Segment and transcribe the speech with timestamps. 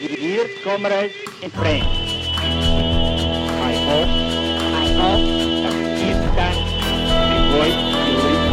[0.00, 4.08] Dear comrades and friends, I hope,
[4.74, 5.24] I hope
[5.62, 7.78] that this my voice
[8.24, 8.48] reach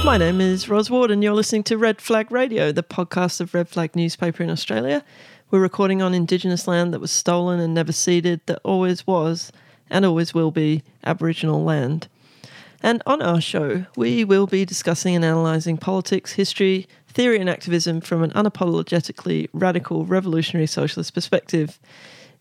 [0.00, 0.04] you.
[0.04, 3.52] My name is Ros Ward, and you're listening to Red Flag Radio, the podcast of
[3.52, 5.04] Red Flag newspaper in Australia.
[5.50, 9.52] We're recording on Indigenous land that was stolen and never ceded, that always was
[9.90, 12.08] and always will be Aboriginal land.
[12.84, 18.02] And on our show, we will be discussing and analysing politics, history, theory, and activism
[18.02, 21.78] from an unapologetically radical, revolutionary socialist perspective.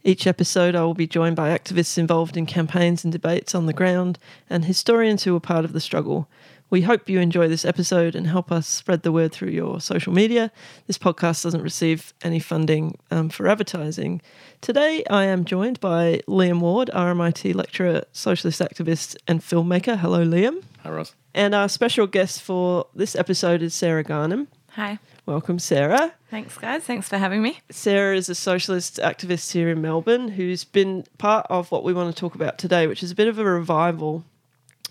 [0.03, 3.71] Each episode, I will be joined by activists involved in campaigns and debates on the
[3.71, 4.19] ground
[4.49, 6.27] and historians who were part of the struggle.
[6.73, 10.11] We hope you enjoy this episode and help us spread the word through your social
[10.11, 10.51] media.
[10.87, 14.23] This podcast doesn't receive any funding um, for advertising.
[14.59, 19.99] Today, I am joined by Liam Ward, RMIT lecturer, socialist activist, and filmmaker.
[19.99, 20.63] Hello, Liam.
[20.81, 21.13] Hi, Ross.
[21.35, 24.47] And our special guest for this episode is Sarah Garnham.
[24.71, 24.97] Hi.
[25.27, 26.13] Welcome, Sarah.
[26.31, 26.81] Thanks, guys.
[26.85, 27.59] Thanks for having me.
[27.69, 32.15] Sarah is a socialist activist here in Melbourne who's been part of what we want
[32.15, 34.25] to talk about today, which is a bit of a revival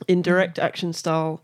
[0.06, 1.41] in direct action style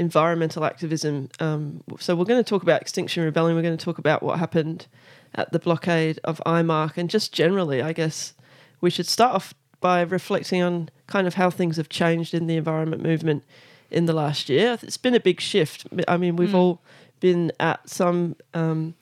[0.00, 1.28] environmental activism.
[1.38, 4.38] Um, so, we're going to talk about Extinction Rebellion, we're going to talk about what
[4.38, 4.86] happened
[5.34, 8.32] at the blockade of IMARC, and just generally, I guess
[8.80, 12.56] we should start off by reflecting on kind of how things have changed in the
[12.56, 13.44] environment movement
[13.90, 14.78] in the last year.
[14.82, 15.86] It's been a big shift.
[16.08, 16.80] I mean, we've all
[17.20, 18.36] been at some.
[18.54, 18.94] Um,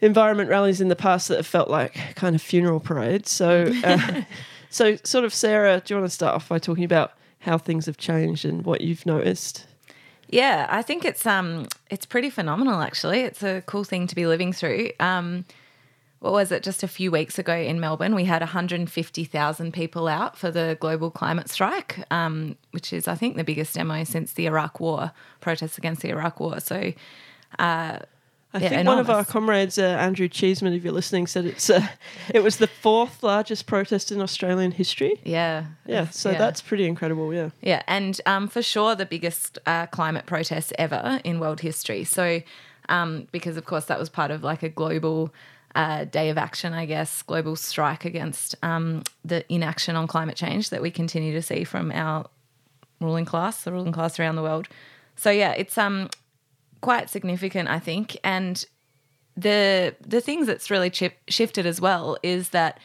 [0.00, 3.30] environment rallies in the past that have felt like kind of funeral parades.
[3.30, 4.22] So, uh,
[4.70, 7.86] so sort of Sarah, do you want to start off by talking about how things
[7.86, 9.66] have changed and what you've noticed?
[10.28, 13.20] Yeah, I think it's um it's pretty phenomenal actually.
[13.20, 14.90] It's a cool thing to be living through.
[15.00, 15.44] Um
[16.20, 20.38] what was it just a few weeks ago in Melbourne we had 150,000 people out
[20.38, 24.46] for the global climate strike um, which is I think the biggest demo since the
[24.46, 26.94] Iraq war protests against the Iraq war so
[27.58, 27.98] uh,
[28.54, 31.68] I Yeah, think one of our comrades, uh, Andrew Cheeseman, if you're listening, said it's
[31.68, 31.84] uh,
[32.32, 35.20] it was the fourth largest protest in Australian history.
[35.24, 36.38] yeah Yeah, so yeah.
[36.38, 37.34] that's pretty incredible.
[37.34, 42.04] Yeah, Yeah, and um, for sure the biggest uh, climate protest ever in world history.
[42.04, 42.42] So,
[42.88, 45.34] um, because of course that was part of like a global
[45.74, 50.70] uh, day of action, I guess, global strike against um, the inaction on climate change
[50.70, 52.26] that we continue to see from our
[53.00, 54.68] ruling class, the ruling class around the world.
[55.16, 56.08] So yeah, it's um
[56.84, 58.64] quite significant, I think, and
[59.36, 62.78] the the things that's really chip, shifted as well is that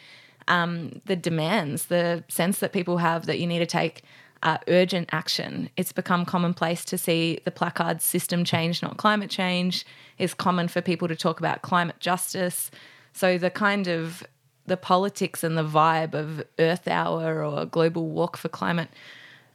[0.48, 4.04] um, the demands, the sense that people have that you need to take
[4.42, 5.70] uh, urgent action.
[5.76, 9.86] It's become commonplace to see the placards system change, not climate change.
[10.18, 12.72] It's common for people to talk about climate justice.
[13.14, 14.24] So the kind of
[14.66, 18.90] the politics and the vibe of Earth Hour or Global Walk for Climate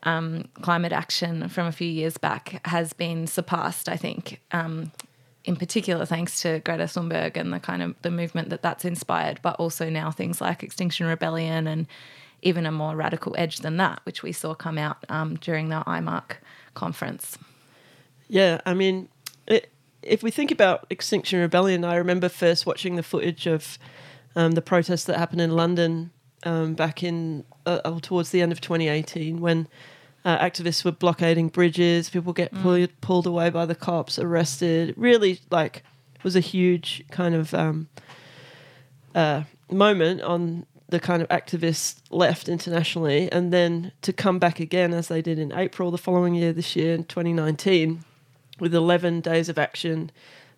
[0.05, 3.89] um, climate action from a few years back has been surpassed.
[3.89, 4.93] I think, um,
[5.45, 9.41] in particular, thanks to Greta Thunberg and the kind of the movement that that's inspired,
[9.43, 11.87] but also now things like Extinction Rebellion and
[12.43, 15.83] even a more radical edge than that, which we saw come out um, during the
[15.87, 16.37] IMARC
[16.75, 17.39] conference.
[18.29, 18.61] yeah.
[18.67, 19.09] I mean,
[19.47, 19.71] it,
[20.03, 23.79] if we think about Extinction Rebellion, I remember first watching the footage of
[24.37, 26.11] um, the protests that happened in London
[26.45, 29.67] um, back in uh, towards the end of 2018 when
[30.25, 34.95] uh, activists were blockading bridges, people get pulled, pulled away by the cops, arrested.
[34.97, 35.83] Really, like,
[36.23, 37.89] was a huge kind of um,
[39.15, 44.95] uh, moment on the kind of activist left internationally, and then to come back again
[44.95, 48.05] as they did in April the following year, this year in 2019,
[48.61, 50.11] with 11 days of action,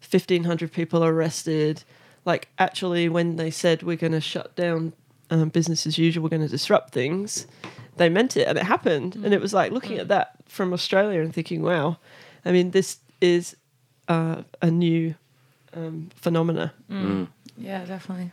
[0.09, 1.83] 1,500 people arrested.
[2.25, 4.93] Like, actually, when they said we're going to shut down
[5.31, 7.47] um, business as usual, we're going to disrupt things,
[7.97, 9.17] they meant it and it happened.
[9.17, 11.99] And it was like looking at that from Australia and thinking, wow,
[12.45, 13.57] I mean, this is
[14.09, 15.15] uh, a new
[15.75, 16.73] um, phenomena.
[17.59, 18.33] Yeah, definitely.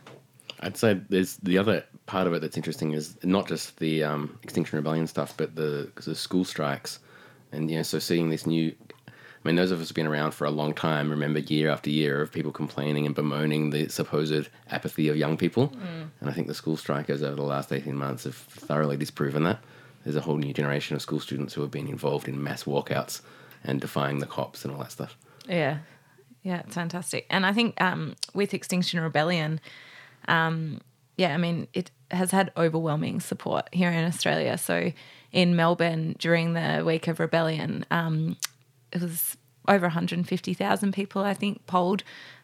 [0.60, 4.38] I'd say there's the other part of it that's interesting is not just the um,
[4.42, 7.00] Extinction Rebellion stuff, but the, the school strikes.
[7.52, 8.74] And, you know, so seeing this new.
[9.44, 11.90] I mean, those of us who've been around for a long time remember year after
[11.90, 15.70] year of people complaining and bemoaning the supposed apathy of young people.
[16.20, 19.58] And I think the school strikers over the last 18 months have thoroughly disproven that.
[20.02, 23.20] There's a whole new generation of school students who have been involved in mass walkouts
[23.62, 25.16] and defying the cops and all that stuff.
[25.46, 25.78] Yeah.
[26.42, 27.26] Yeah, it's fantastic.
[27.28, 29.60] And I think um, with Extinction Rebellion,
[30.26, 30.80] um,
[31.16, 34.56] yeah, I mean, it has had overwhelming support here in Australia.
[34.58, 34.92] So
[35.32, 38.36] in Melbourne during the week of rebellion, um,
[38.94, 39.36] it was
[39.66, 42.02] over 150,000 people, I think, polled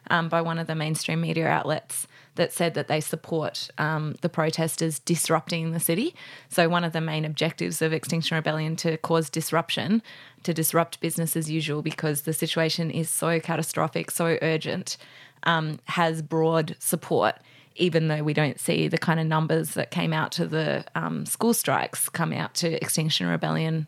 [0.09, 4.29] um, by one of the mainstream media outlets that said that they support um, the
[4.29, 6.15] protesters disrupting the city.
[6.49, 10.01] So, one of the main objectives of Extinction Rebellion to cause disruption,
[10.43, 14.97] to disrupt business as usual because the situation is so catastrophic, so urgent,
[15.43, 17.35] um, has broad support.
[17.75, 21.25] Even though we don't see the kind of numbers that came out to the um,
[21.25, 23.87] school strikes come out to Extinction Rebellion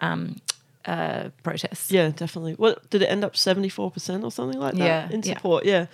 [0.00, 0.40] um,
[0.84, 1.90] uh, protests.
[1.90, 2.54] Yeah, definitely.
[2.54, 5.64] What did it end up seventy four percent or something like that Yeah, in support?
[5.64, 5.86] Yeah.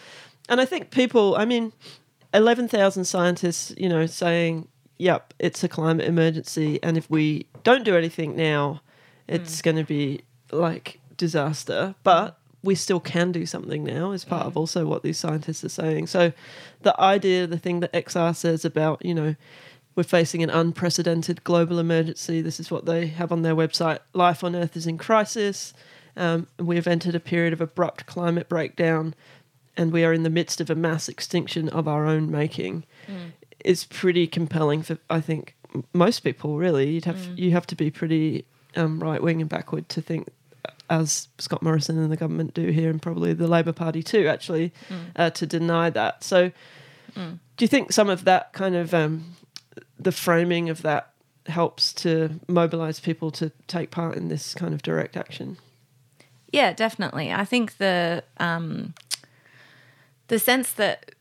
[0.49, 1.37] and I think people.
[1.37, 1.73] I mean,
[2.35, 4.69] eleven thousand scientists, you know, saying,
[4.99, 8.81] "Yep, it's a climate emergency, and if we don't do anything now,
[9.27, 14.45] it's going to be like disaster." But we still can do something now is part
[14.45, 16.09] of also what these scientists are saying.
[16.09, 16.33] So
[16.83, 19.37] the idea, the thing that XR says about, you know,
[19.99, 22.41] we're facing an unprecedented global emergency.
[22.41, 23.99] This is what they have on their website.
[24.13, 25.75] Life on Earth is in crisis.
[26.17, 29.17] Um, and we have entered a period of abrupt climate breakdown,
[29.77, 32.85] and we are in the midst of a mass extinction of our own making.
[33.59, 35.57] It's pretty compelling for I think
[35.93, 36.59] most people.
[36.59, 38.45] Really, you'd have you have to be pretty
[38.77, 40.29] um, right wing and backward to think,
[40.89, 44.73] as Scott Morrison and the government do here, and probably the Labor Party too, actually,
[45.17, 46.23] uh, to deny that.
[46.23, 46.53] So,
[47.57, 49.35] do you think some of that kind of um,
[49.99, 51.13] the framing of that
[51.47, 55.57] helps to mobilize people to take part in this kind of direct action?
[56.53, 57.33] Yeah, definitely.
[57.33, 58.95] I think the um,
[60.29, 61.15] the sense that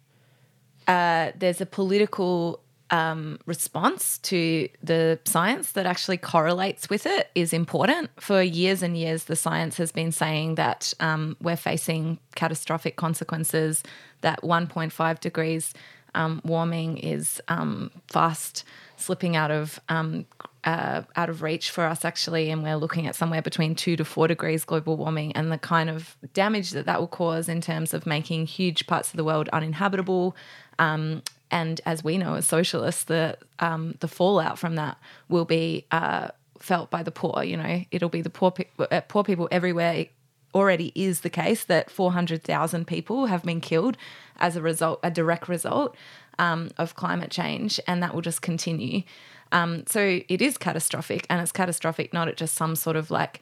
[0.88, 7.52] uh, there's a political um, response to the science that actually correlates with it is
[7.52, 8.10] important.
[8.22, 13.84] For years and years, the science has been saying that um, we're facing catastrophic consequences,
[14.22, 15.74] that 1.5 degrees
[16.18, 18.64] um, warming is um, fast
[18.98, 20.26] slipping out of um,
[20.64, 24.04] uh, out of reach for us actually, and we're looking at somewhere between two to
[24.04, 27.94] four degrees global warming, and the kind of damage that that will cause in terms
[27.94, 30.36] of making huge parts of the world uninhabitable.
[30.80, 34.98] Um, and as we know, as socialists, the um, the fallout from that
[35.30, 36.30] will be uh,
[36.60, 37.44] felt by the poor.
[37.44, 40.08] You know, it'll be the poor pe- uh, poor people everywhere.
[40.58, 43.96] Already is the case that 400,000 people have been killed
[44.38, 45.96] as a result, a direct result
[46.40, 49.04] um, of climate change, and that will just continue.
[49.52, 53.40] Um, so it is catastrophic, and it's catastrophic not at just some sort of like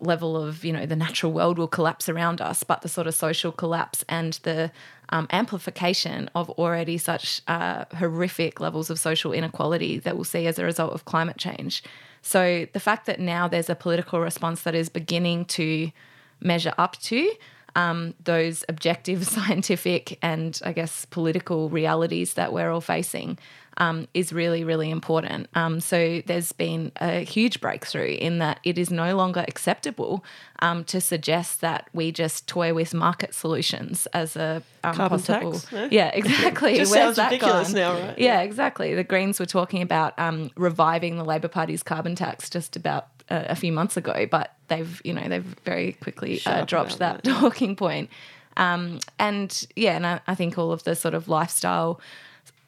[0.00, 3.16] level of you know the natural world will collapse around us, but the sort of
[3.16, 4.70] social collapse and the
[5.08, 10.56] um, amplification of already such uh, horrific levels of social inequality that we'll see as
[10.56, 11.82] a result of climate change.
[12.22, 15.90] So the fact that now there's a political response that is beginning to
[16.40, 17.30] measure up to
[17.76, 23.38] um, those objective scientific and I guess political realities that we're all facing
[23.80, 25.48] um, is really, really important.
[25.54, 30.24] Um, so there's been a huge breakthrough in that it is no longer acceptable
[30.58, 35.52] um, to suggest that we just toy with market solutions as a um, Carbon possible.
[35.52, 35.88] tax, no?
[35.92, 36.76] Yeah, exactly.
[36.76, 37.76] Just Where's sounds that ridiculous gone?
[37.76, 38.18] now, right?
[38.18, 38.94] Yeah, exactly.
[38.94, 43.44] The Greens were talking about um, reviving the Labor Party's carbon tax just about uh,
[43.48, 47.24] a few months ago, but they've, you know, they've very quickly uh, dropped that, that,
[47.40, 48.10] talking point.
[48.56, 52.00] Um, and yeah, and I, I think all of the sort of lifestyle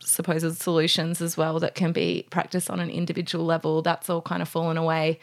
[0.00, 4.42] supposed solutions as well that can be practiced on an individual level, that's all kind
[4.42, 5.18] of fallen away.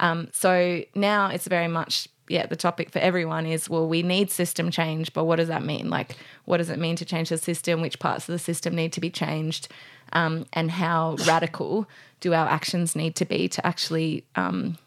[0.00, 4.30] Um, so now it's very much, yeah, the topic for everyone is well, we need
[4.30, 5.90] system change, but what does that mean?
[5.90, 7.82] Like, what does it mean to change the system?
[7.82, 9.68] Which parts of the system need to be changed?
[10.14, 11.86] Um, and how radical
[12.20, 14.78] do our actions need to be to actually um,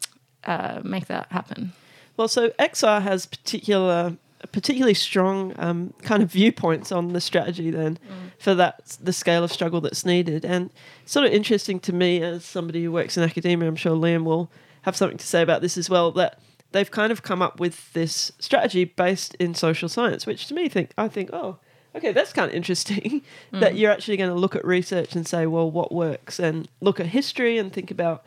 [0.42, 1.72] uh, make that happen?
[2.16, 4.16] Well, so XR has particular,
[4.50, 8.00] particularly strong um, kind of viewpoints on the strategy then
[8.38, 10.70] for that the scale of struggle that's needed, and
[11.04, 13.68] sort of interesting to me as somebody who works in academia.
[13.68, 14.50] I'm sure Liam will
[14.82, 16.10] have something to say about this as well.
[16.10, 16.40] That
[16.72, 20.68] they've kind of come up with this strategy based in social science, which to me
[20.68, 21.58] think I think oh.
[21.94, 25.46] Okay, that's kind of interesting that you're actually going to look at research and say,
[25.46, 28.22] well, what works, and look at history and think about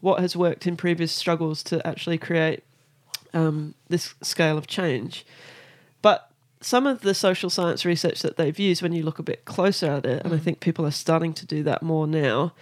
[0.00, 2.62] what has worked in previous struggles to actually create
[3.34, 5.26] um, this scale of change.
[6.00, 6.30] But
[6.62, 9.90] some of the social science research that they've used, when you look a bit closer
[9.90, 12.52] at it, and I think people are starting to do that more now,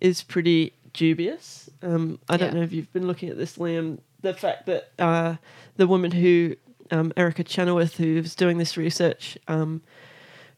[0.00, 1.70] is pretty dubious.
[1.82, 3.98] Um, I don't know if you've been looking at this, Liam.
[4.24, 5.36] The fact that uh,
[5.76, 6.56] the woman who,
[6.90, 9.82] um, Erica Chenoweth, who's doing this research, um,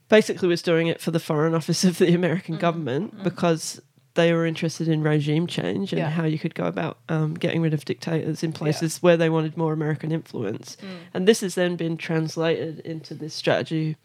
[0.09, 3.81] basically was doing it for the Foreign Office of the American government because
[4.15, 6.11] they were interested in regime change and Yeah.
[6.11, 9.57] how you could go about um, getting rid of dictators in places where they wanted
[9.57, 10.77] more American influence.
[11.13, 13.97] And this has then been translated into this strategy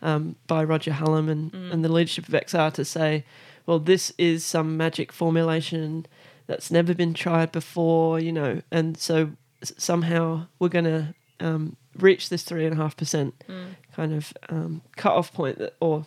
[0.00, 3.24] um, by Roger Hallam and, and the leadership of XR to say,
[3.66, 6.06] well, this is some magic formulation
[6.48, 9.30] that's never been tried before, you know, and so
[9.62, 13.44] somehow we're going to um, reach this three and a half percent
[13.94, 16.06] kind of um, cut off point that, or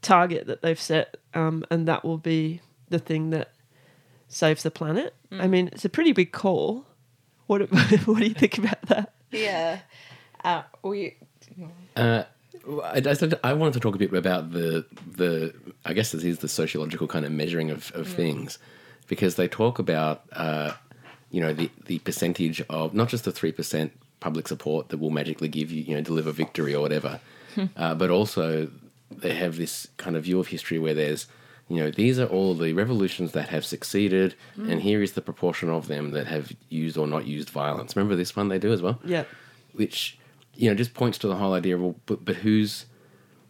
[0.00, 3.52] target that they've set, um, and that will be the thing that
[4.28, 5.14] saves the planet.
[5.32, 6.86] I mean, it's a pretty big call.
[7.48, 7.62] What
[8.06, 9.12] what do you think about that?
[9.30, 9.80] Yeah.
[10.44, 11.16] Uh, we.
[11.96, 12.22] Uh,
[12.84, 15.52] I, I, I wanted to talk a bit about the the
[15.84, 18.58] I guess this is the sociological kind of measuring of, of things
[19.12, 20.72] because they talk about uh,
[21.30, 25.10] you know the the percentage of not just the three percent public support that will
[25.10, 27.20] magically give you you know deliver victory or whatever,
[27.76, 28.70] uh, but also
[29.10, 31.26] they have this kind of view of history where there's
[31.68, 35.68] you know these are all the revolutions that have succeeded and here is the proportion
[35.68, 37.94] of them that have used or not used violence.
[37.94, 38.98] Remember this one they do as well?
[39.04, 39.24] Yeah,
[39.74, 40.18] which
[40.54, 42.86] you know just points to the whole idea of well, but, but who's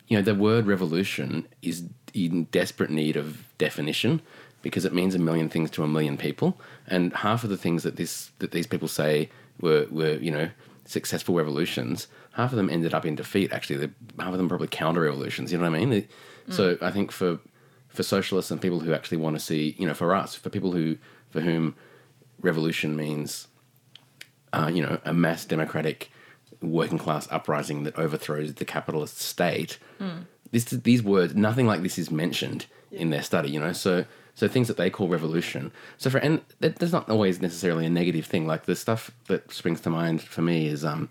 [0.09, 4.21] you know the word revolution is in desperate need of definition
[4.63, 6.61] because it means a million things to a million people.
[6.87, 9.29] And half of the things that this that these people say
[9.61, 10.49] were were you know
[10.85, 13.89] successful revolutions half of them ended up in defeat actually.
[14.19, 15.93] Half of them probably counter revolutions you know what i mean?
[15.93, 16.11] It-
[16.51, 17.39] so i think for
[17.89, 20.73] for socialists and people who actually want to see you know for us for people
[20.73, 20.97] who
[21.31, 21.77] for whom
[22.41, 23.47] revolution means
[24.53, 26.11] uh, you know, a mass democratic
[26.61, 29.79] working class uprising that overthrows the capitalist state.
[30.51, 33.49] This, these words, nothing like this is mentioned in their study.
[33.51, 34.05] You know, so
[34.35, 35.73] so things that they call revolution.
[35.99, 38.47] So for and that's not always necessarily a negative thing.
[38.47, 41.11] Like the stuff that springs to mind for me is, um,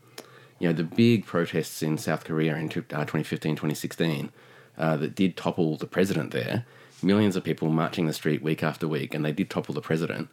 [0.59, 4.31] you know, the big protests in South Korea in two- uh, 2015, 2016
[4.77, 6.65] uh, that did topple the president there.
[7.03, 10.29] Millions of people marching the street week after week, and they did topple the president.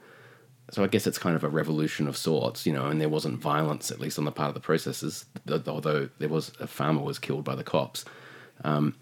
[0.70, 3.40] So I guess it's kind of a revolution of sorts, you know, and there wasn't
[3.40, 5.24] violence, at least on the part of the processes,
[5.66, 8.04] although there was a farmer was killed by the cops.
[8.64, 8.94] Um,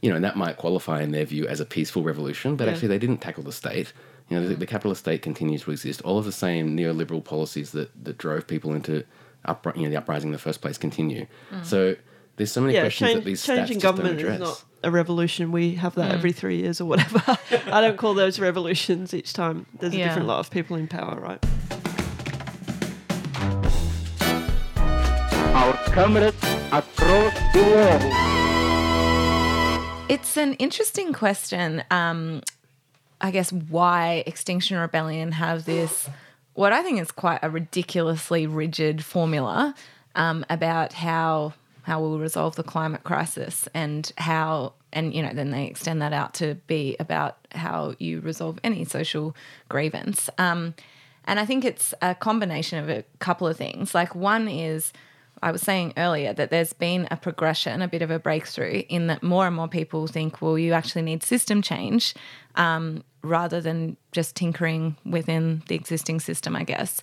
[0.00, 2.72] You know, and that might qualify in their view as a peaceful revolution, but Yeah.
[2.72, 3.92] actually they didn't tackle the state.
[4.28, 6.00] You know, the, the capitalist state continues to exist.
[6.02, 9.04] All of the same neoliberal policies that, that drove people into
[9.46, 11.26] upri- you know, the uprising in the first place continue.
[11.64, 11.96] So
[12.36, 12.82] there's so many yeah.
[12.82, 14.34] questions Change, that these changing stats just don't government address.
[14.36, 15.52] is not a revolution.
[15.52, 17.22] We have that every three years or whatever.
[17.66, 19.66] I don't call those revolutions each time.
[19.78, 21.44] There's a different lot of people in power, right?
[25.52, 26.36] Our comrades
[26.72, 28.39] across the world.
[30.10, 31.84] It's an interesting question.
[31.88, 32.42] Um,
[33.20, 36.10] I guess why Extinction Rebellion have this,
[36.54, 39.72] what I think is quite a ridiculously rigid formula
[40.16, 41.52] um, about how
[41.82, 46.12] how we'll resolve the climate crisis and how and you know then they extend that
[46.12, 49.36] out to be about how you resolve any social
[49.68, 50.28] grievance.
[50.38, 50.74] Um,
[51.24, 53.94] and I think it's a combination of a couple of things.
[53.94, 54.92] Like one is
[55.42, 59.06] I was saying earlier that there's been a progression, a bit of a breakthrough, in
[59.06, 62.14] that more and more people think, well, you actually need system change
[62.56, 67.00] um, rather than just tinkering within the existing system, I guess.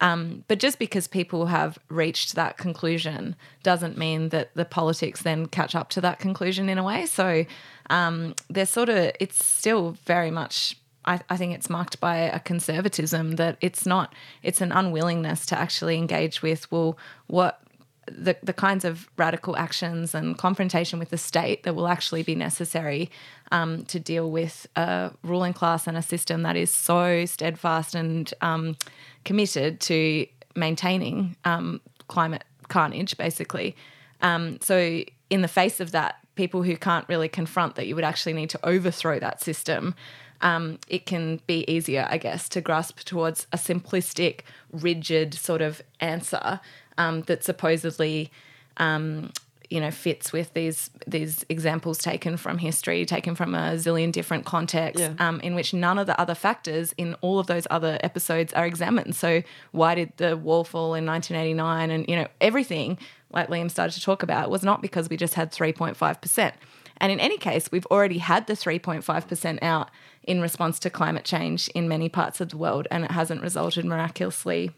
[0.00, 5.46] Um, but just because people have reached that conclusion doesn't mean that the politics then
[5.46, 7.06] catch up to that conclusion in a way.
[7.06, 7.44] So
[7.90, 12.38] um, there's sort of, it's still very much I, I think it's marked by a
[12.38, 16.96] conservatism that it's not it's an unwillingness to actually engage with well
[17.26, 17.60] what
[18.06, 22.34] the, the kinds of radical actions and confrontation with the state that will actually be
[22.34, 23.10] necessary
[23.52, 28.34] um, to deal with a ruling class and a system that is so steadfast and
[28.40, 28.76] um,
[29.24, 33.76] committed to maintaining um, climate carnage, basically.
[34.20, 38.04] Um, so, in the face of that, people who can't really confront that you would
[38.04, 39.94] actually need to overthrow that system,
[40.42, 44.40] um, it can be easier, I guess, to grasp towards a simplistic,
[44.72, 46.60] rigid sort of answer
[46.98, 48.30] um, that supposedly,
[48.76, 49.32] um,
[49.70, 54.44] you know, fits with these these examples taken from history, taken from a zillion different
[54.44, 55.14] contexts, Yeah.
[55.18, 58.66] um, in which none of the other factors in all of those other episodes are
[58.66, 59.16] examined.
[59.16, 61.90] So, why did the wall fall in 1989?
[61.90, 62.98] And you know, everything
[63.32, 66.54] like Liam started to talk about was not because we just had 3.5 percent.
[66.98, 69.90] And in any case, we've already had the 3.5% out
[70.22, 73.84] in response to climate change in many parts of the world, and it hasn't resulted
[73.86, 74.70] miraculously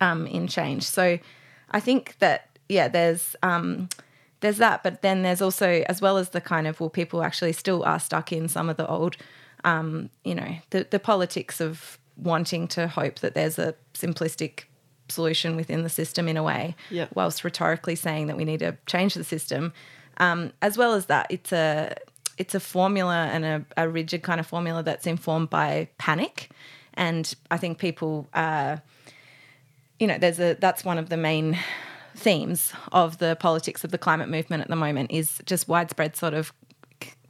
[0.00, 0.82] um, in change.
[0.82, 1.18] So
[1.70, 3.36] I think that, yeah, there's.
[3.42, 3.88] Um,
[4.40, 7.54] there's that, but then there's also, as well as the kind of, well, people actually
[7.54, 9.16] still are stuck in some of the old,
[9.64, 14.64] um, you know, the, the politics of wanting to hope that there's a simplistic
[15.08, 17.06] solution within the system in a way, Yeah.
[17.14, 19.72] whilst rhetorically saying that we need to change the system.
[20.18, 21.94] Um, as well as that, it's a
[22.36, 26.50] it's a formula and a, a rigid kind of formula that's informed by panic,
[26.92, 28.76] and I think people, uh,
[29.98, 31.58] you know, there's a that's one of the main
[32.14, 36.34] themes of the politics of the climate movement at the moment is just widespread sort
[36.34, 36.52] of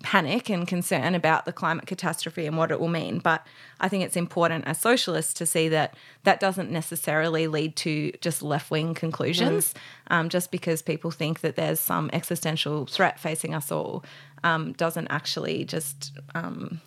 [0.02, 3.18] panic and concern about the climate catastrophe and what it will mean.
[3.18, 3.44] But
[3.80, 8.40] I think it's important as socialists to see that that doesn't necessarily lead to just
[8.42, 9.74] left wing conclusions.
[10.08, 14.04] Um, just because people think that there's some existential threat facing us all
[14.44, 16.80] um, doesn't actually just um,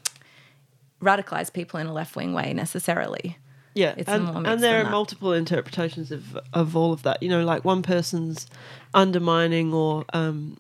[1.02, 3.38] radicalize people in a left wing way necessarily.
[3.82, 4.92] Yeah, It's and, and there are that.
[5.00, 6.24] multiple interpretations of
[6.62, 7.18] of all of that.
[7.24, 8.48] You know, like one person's
[8.94, 10.58] undermining or um,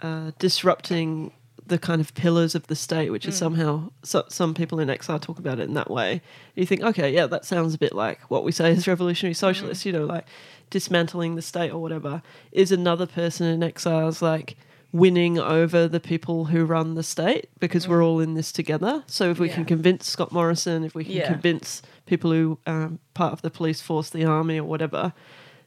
[0.00, 1.32] uh, disrupting
[1.66, 3.38] the kind of pillars of the state, which is Mm.
[3.38, 6.20] somehow so, some people in XR talk about it in that way.
[6.54, 9.82] You think, okay, yeah, that sounds a bit like what we say as revolutionary socialists.
[9.82, 9.86] Mm.
[9.86, 10.26] You know, like
[10.70, 12.22] dismantling the state or whatever.
[12.52, 14.56] Is another person in XR's like
[14.96, 19.02] winning over the people who run the state because we're all in this together.
[19.06, 19.68] So if we can Mm.
[19.68, 21.32] Convince Scott Morrison, if we can Yeah.
[21.32, 25.12] convince people who um, part of the police force, the army, or whatever,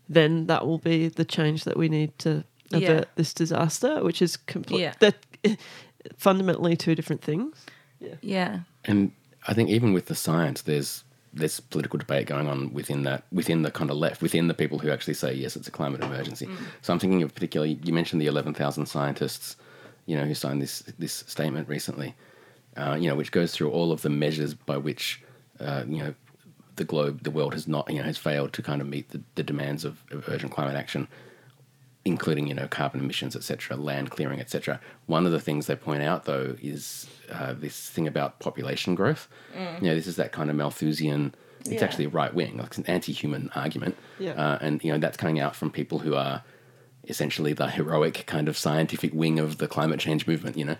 [0.07, 3.03] then that will be the change that we need to avert Yeah.
[3.15, 4.81] this disaster, which is complete.
[4.81, 4.93] Yeah.
[5.00, 5.15] That
[6.17, 7.65] fundamentally two different things.
[8.21, 8.59] Yeah.
[8.86, 9.12] And
[9.48, 13.62] I think even with the science, there's there's political debate going on within that within
[13.62, 16.48] the kind of left, within the people who actually say yes, it's a climate emergency.
[16.81, 19.55] So I'm thinking of particularly you mentioned the 11,000 scientists,
[20.05, 22.15] you know, who signed this this statement recently,
[22.77, 25.21] uh, you know, which goes through all of the measures by which
[25.59, 26.13] uh, you know
[26.77, 29.21] the globe, the world has not, you know, has failed to kind of meet the,
[29.36, 31.07] the demands of, of urgent climate action
[32.06, 34.79] including you know carbon emissions, etc., land clearing, etc.
[35.08, 39.27] One of the things they point out though is uh, this thing about population growth.
[39.56, 41.36] You know, this is that kind of Malthusian.
[41.62, 41.84] It's Yeah.
[41.84, 44.32] actually right wing, like it's an anti-human argument, Yeah.
[44.32, 46.41] uh, and you know that's coming out from people who are
[47.08, 50.58] essentially the heroic kind of scientific wing of the climate change movement.
[50.58, 50.75] You know,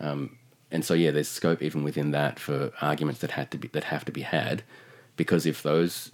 [0.00, 0.36] um,
[0.72, 3.84] and so yeah, there's scope even within that for arguments that had to be that
[3.84, 4.64] have to be had,
[5.16, 6.10] because if those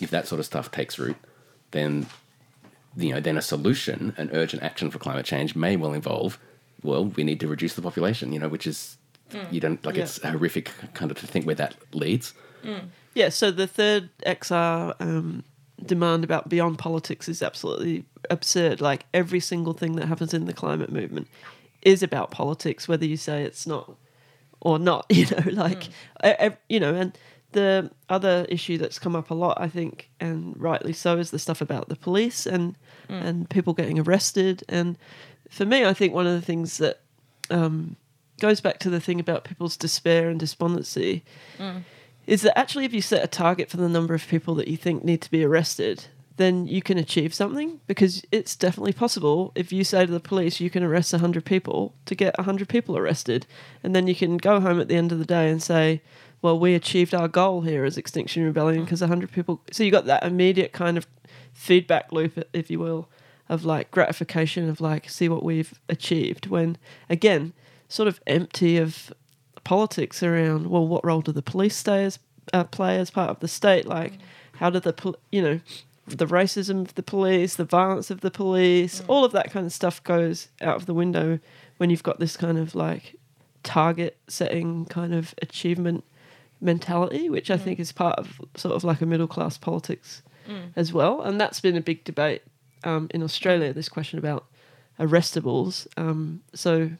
[0.00, 1.16] if that sort of stuff takes root,
[1.72, 2.06] then
[2.98, 6.38] you know, then a solution, an urgent action for climate change may well involve,
[6.82, 8.96] well, we need to reduce the population, you know, which is,
[9.30, 9.52] mm.
[9.52, 10.02] you don't, like, Yeah.
[10.02, 12.34] it's horrific kind of to think where that leads.
[12.64, 12.88] Mm.
[13.14, 15.44] Yeah, so the third XR um,
[15.84, 18.80] demand about beyond politics is absolutely absurd.
[18.80, 21.28] Like every single thing that happens in the climate movement
[21.82, 23.96] is about politics, whether you say it's not
[24.60, 25.06] or not.
[25.10, 25.88] You know, like mm.
[26.24, 27.16] e- ev- you know, and
[27.52, 31.38] the other issue that's come up a lot, I think, and rightly so, is the
[31.38, 32.76] stuff about the police and
[33.08, 34.64] and people getting arrested.
[34.68, 34.98] And
[35.48, 37.00] for me, I think one of the things that
[37.50, 37.96] um,
[38.40, 41.24] goes back to the thing about people's despair and despondency
[42.26, 44.76] is that actually if you set a target for the number of people that you
[44.76, 46.04] think need to be arrested,
[46.36, 49.50] then you can achieve something because it's definitely possible.
[49.54, 52.96] If you say to the police you can arrest 100 people to get 100 people
[52.96, 53.46] arrested.
[53.82, 56.00] And then you can go home at the end of the day and say
[56.42, 58.84] well we achieved our goal here as extinction rebellion mm.
[58.84, 61.06] because 100 people so you got that immediate kind of
[61.52, 63.08] feedback loop if you will
[63.48, 66.76] of like gratification of like see what we've achieved when
[67.08, 67.52] again
[67.88, 69.12] sort of empty of
[69.64, 72.18] politics around well what role do the police stay as,
[72.52, 73.86] uh, play as part of the state?
[73.86, 74.18] Like mm.
[74.56, 75.60] how do the you know
[76.06, 79.04] the racism of the police the violence of the police mm.
[79.08, 81.38] all of that kind of stuff goes out of the window
[81.76, 83.16] when you've got this kind of like
[83.62, 86.04] target setting kind of achievement
[86.60, 90.22] mentality which i think is part of sort of like a middle class politics
[90.76, 92.42] as well and that's been a big debate
[92.84, 94.46] um, in australia this question about
[94.98, 96.90] arrestables um, so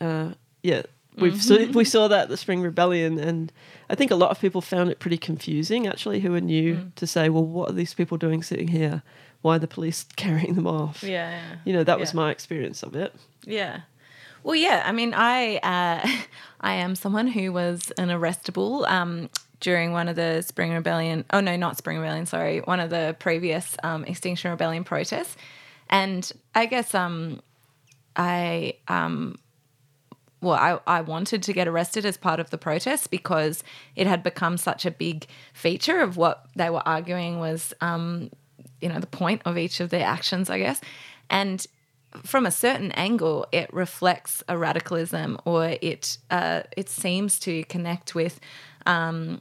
[0.00, 0.30] uh,
[0.62, 0.82] yeah,
[1.16, 3.52] we've seen, we saw that at the Spring Rebellion, and
[3.88, 7.06] I think a lot of people found it pretty confusing actually, who are new to
[7.06, 9.02] say, well, what are these people doing sitting here?
[9.42, 11.02] Why are the police carrying them off?
[11.02, 11.30] Yeah.
[11.30, 11.56] yeah.
[11.64, 13.14] You know, that was my experience of it.
[13.44, 13.82] Yeah.
[14.46, 14.84] Well, yeah.
[14.86, 16.08] I mean, I uh,
[16.60, 19.28] I am someone who was an arrestable um,
[19.58, 21.24] during one of the Spring Rebellion.
[21.32, 22.26] Oh no, not Spring Rebellion.
[22.26, 25.36] Sorry, one of the previous um, Extinction Rebellion protests,
[25.90, 27.40] and I guess um,
[28.14, 29.34] I um,
[30.40, 33.64] well, I, I wanted to get arrested as part of the protest because
[33.96, 38.30] it had become such a big feature of what they were arguing was, um,
[38.80, 40.80] you know, the point of each of their actions, I guess.
[41.28, 41.66] And
[42.24, 48.14] from a certain angle, it reflects a radicalism or it uh, it seems to connect
[48.14, 48.40] with
[48.86, 49.40] um,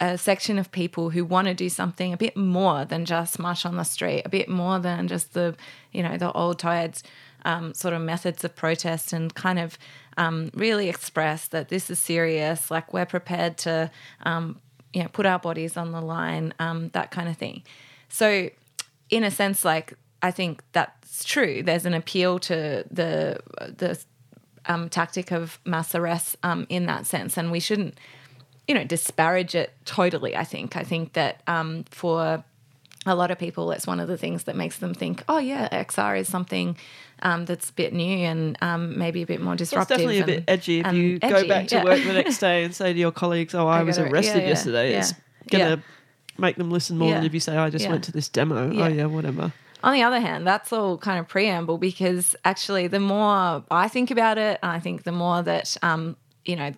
[0.00, 3.64] a section of people who want to do something a bit more than just march
[3.64, 5.56] on the street, a bit more than just the,
[5.92, 7.00] you know, the old tired
[7.44, 9.78] um, sort of methods of protest and kind of
[10.16, 13.90] um, really express that this is serious, like we're prepared to,
[14.24, 14.60] um,
[14.92, 17.62] you know, put our bodies on the line, um, that kind of thing.
[18.08, 18.50] So,
[19.10, 21.62] in a sense, like I think that's true.
[21.62, 24.02] There's an appeal to the the
[24.66, 27.98] um, tactic of mass arrests um, in that sense, and we shouldn't,
[28.66, 30.34] you know, disparage it totally.
[30.34, 30.76] I think.
[30.76, 32.42] I think that um, for
[33.04, 35.68] a lot of people, it's one of the things that makes them think, oh, yeah,
[35.84, 36.74] XR is something
[37.20, 39.98] um, that's a bit new and um, maybe a bit more disruptive.
[39.98, 41.84] It's definitely a bit edgy if and you go back to yeah.
[41.84, 44.36] work the next day and say to your colleagues, "Oh, I, I was gotta- arrested
[44.36, 45.12] yeah, yeah, yesterday." It's
[45.50, 45.76] gonna Yeah.
[46.38, 48.88] make them listen more than if you say, "I just went to this demo." Oh
[48.88, 49.52] yeah, whatever.
[49.84, 54.10] On the other hand, that's all kind of preamble because actually, the more I think
[54.10, 56.16] about it, and I think the more that um,
[56.46, 56.72] you know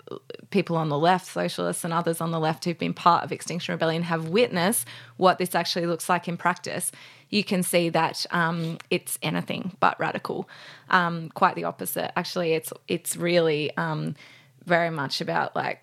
[0.51, 3.75] people on the left, socialists and others on the left who've been part of Extinction
[3.75, 4.89] Rebellion have witnessed
[5.19, 6.91] what this actually looks like in practice.
[7.31, 10.49] You can see that um, it's anything but radical.
[10.91, 12.11] Um, quite the opposite.
[12.19, 14.17] Actually, it's it's really um,
[14.65, 15.81] very much about like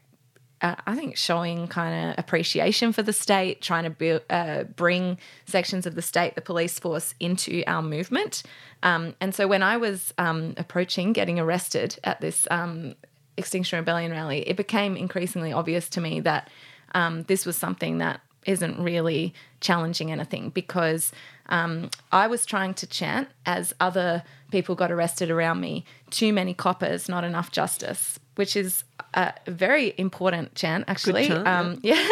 [0.64, 5.20] uh, I think showing kind of appreciation for the state, trying to build, uh, bring
[5.46, 8.44] sections of the state, the police force, into our movement.
[8.82, 12.96] Um, and so when I was um, approaching getting arrested at this um,
[13.36, 16.50] Extinction Rebellion rally, it became increasingly obvious to me that
[16.96, 21.12] um, this was something that isn't really challenging anything because
[21.48, 26.54] um, I was trying to chant as other people got arrested around me too many
[26.54, 31.28] coppers, not enough justice, which is a very important chant, actually.
[31.28, 32.08] chant, um, yeah.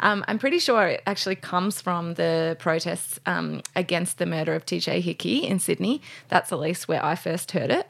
[0.00, 4.64] um, I'm pretty sure it actually comes from the protests um, against the murder of
[4.66, 6.00] TJ Hickey in Sydney.
[6.28, 7.88] That's at least where I first heard it.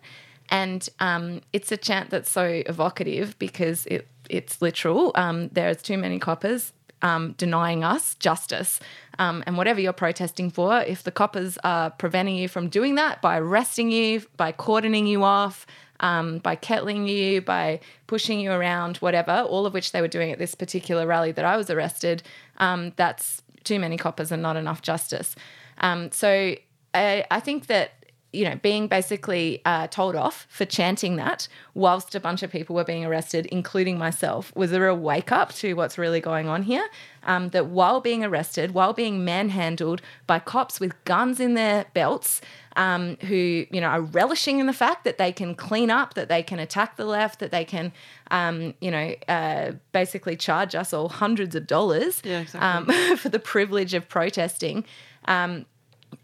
[0.49, 5.13] And um, it's a chant that's so evocative because it, it's literal.
[5.15, 8.81] Um, there's too many coppers um, denying us justice.
[9.19, 13.21] Um, and whatever you're protesting for, if the coppers are preventing you from doing that
[13.21, 15.67] by arresting you, by cordoning you off,
[16.01, 20.33] um, by kettling you, by pushing you around, whatever, all of which they were doing
[20.33, 22.23] at this particular rally that I was arrested,
[22.57, 25.37] um, that's too many coppers and not enough justice.
[25.79, 26.55] Um, so
[26.95, 27.93] I, I think that
[28.33, 32.77] you know, being basically uh, told off for chanting that whilst a bunch of people
[32.77, 36.49] were being arrested, including myself, was there a real wake up to what's really going
[36.49, 36.87] on here.
[37.23, 42.41] Um, that while being arrested, while being manhandled by cops with guns in their belts,
[42.77, 46.29] um, who you know are relishing in the fact that they can clean up, that
[46.29, 47.93] they can attack the left, that they can,
[48.31, 52.95] um, you know, uh, basically charge us all hundreds of dollars Yeah, exactly.
[52.95, 54.85] um, for the privilege of protesting.
[55.27, 55.67] Um,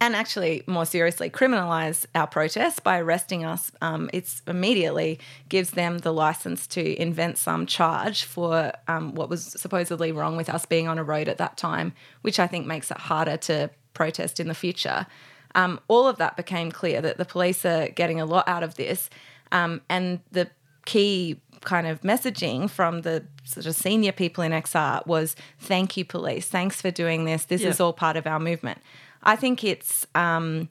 [0.01, 3.70] and actually, more seriously, criminalize our protests by arresting us.
[3.81, 5.18] Um, it's immediately
[5.49, 10.49] gives them the license to invent some charge for um, what was supposedly wrong with
[10.51, 13.70] us being on a road at that time, which I think makes it harder to
[13.94, 15.07] protest in the future.
[15.55, 18.75] Um, all of that became clear that the police are getting a lot out of
[18.75, 19.09] this,
[19.53, 20.51] um, and the
[20.85, 26.05] key kind of messaging from the sort of senior people in XR was thank you
[26.05, 27.70] police thanks for doing this this Yeah.
[27.70, 28.79] is all part of our movement
[29.27, 30.69] i think it's um,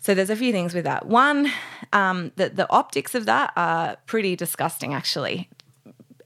[0.00, 1.48] so there's a few things with that one
[1.92, 5.48] um, that the optics of that are pretty disgusting actually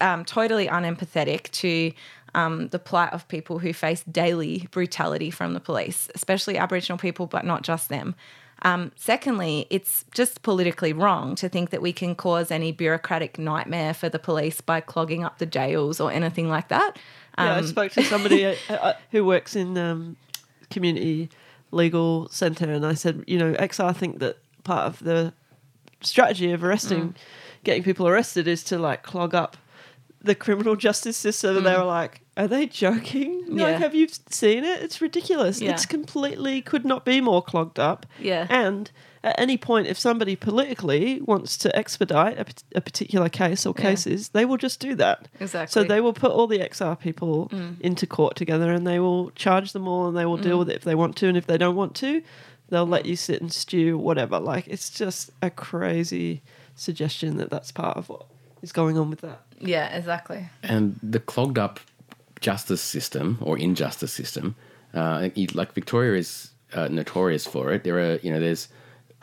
[0.00, 1.92] um, totally unempathetic to
[2.34, 7.26] um, the plight of people who face daily brutality from the police, especially Aboriginal people,
[7.26, 8.14] but not just them.
[8.60, 13.94] Um, secondly, it's just politically wrong to think that we can cause any bureaucratic nightmare
[13.94, 16.98] for the police by clogging up the jails or anything like that.
[17.38, 20.16] Yeah, I Um, spoke to somebody uh, uh, who works in um,
[20.70, 21.28] community
[21.70, 25.32] legal centre, and I said, you know, XR think that part of the
[26.00, 27.14] strategy of arresting, Mm.
[27.64, 29.56] getting people arrested, is to like clog up
[30.22, 31.56] the criminal justice system.
[31.58, 33.44] And they were like, "Are they joking?
[33.48, 33.58] Mm.
[33.58, 33.64] Yeah.
[33.66, 34.82] Like, have you seen it?
[34.82, 35.60] It's ridiculous.
[35.60, 35.72] Yeah.
[35.72, 38.06] It's completely could not be more clogged up.
[38.20, 38.46] Yeah.
[38.50, 38.90] and."
[39.26, 42.46] At any point, if somebody politically wants to expedite a,
[42.78, 43.82] a particular case or Yeah.
[43.90, 45.28] cases, they will just do that.
[45.38, 45.84] So Exactly.
[45.84, 45.88] Mm.
[45.88, 49.88] they will put all the XR people into court together and they will charge them
[49.88, 51.26] all and they will deal with it if they want to.
[51.28, 52.22] And if they don't want to,
[52.68, 54.38] they'll let you sit and stew, whatever.
[54.38, 56.42] Like, it's just a crazy
[56.76, 58.26] suggestion that that's part of what
[58.62, 59.40] is going on with that.
[59.58, 60.48] yeah, exactly.
[60.62, 61.80] And the clogged up
[62.40, 64.54] justice system or injustice system,
[64.94, 67.82] uh, like Victoria is uh, notorious for it.
[67.84, 68.68] There are, you know, there's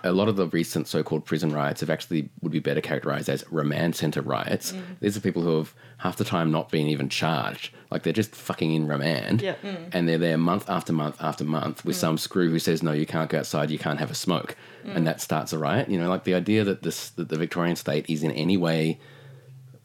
[0.03, 3.43] a lot of the recent so-called prison riots have actually would be better characterized as
[3.49, 4.73] remand center riots.
[4.73, 4.81] Mm.
[4.99, 8.35] These are people who have half the time not been even charged, like they're just
[8.35, 9.55] fucking in remand, Yeah.
[9.63, 9.89] Mm.
[9.93, 11.99] and they're there month after month after month with mm.
[11.99, 15.07] some screw who says no, you can't go outside, you can't have a smoke, and
[15.07, 15.89] that starts a riot.
[15.89, 18.99] You know, like the idea that this that the Victorian state is in any way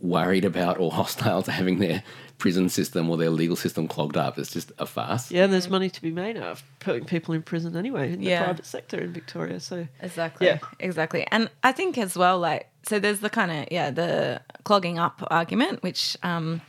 [0.01, 2.03] worried about or hostile to having their
[2.39, 4.39] prison system or their legal system clogged up.
[4.39, 5.31] It's just a farce.
[5.31, 8.23] Yeah, and there's money to be made out of putting people in prison anyway in
[8.23, 8.39] Yeah.
[8.39, 9.59] the private sector in Victoria.
[9.61, 10.47] So, Exactly.
[10.47, 10.59] Yeah.
[10.79, 11.27] Exactly.
[11.33, 15.21] And I think as well, like, so there's the kind of, yeah, the clogging up
[15.31, 16.61] argument, which, um,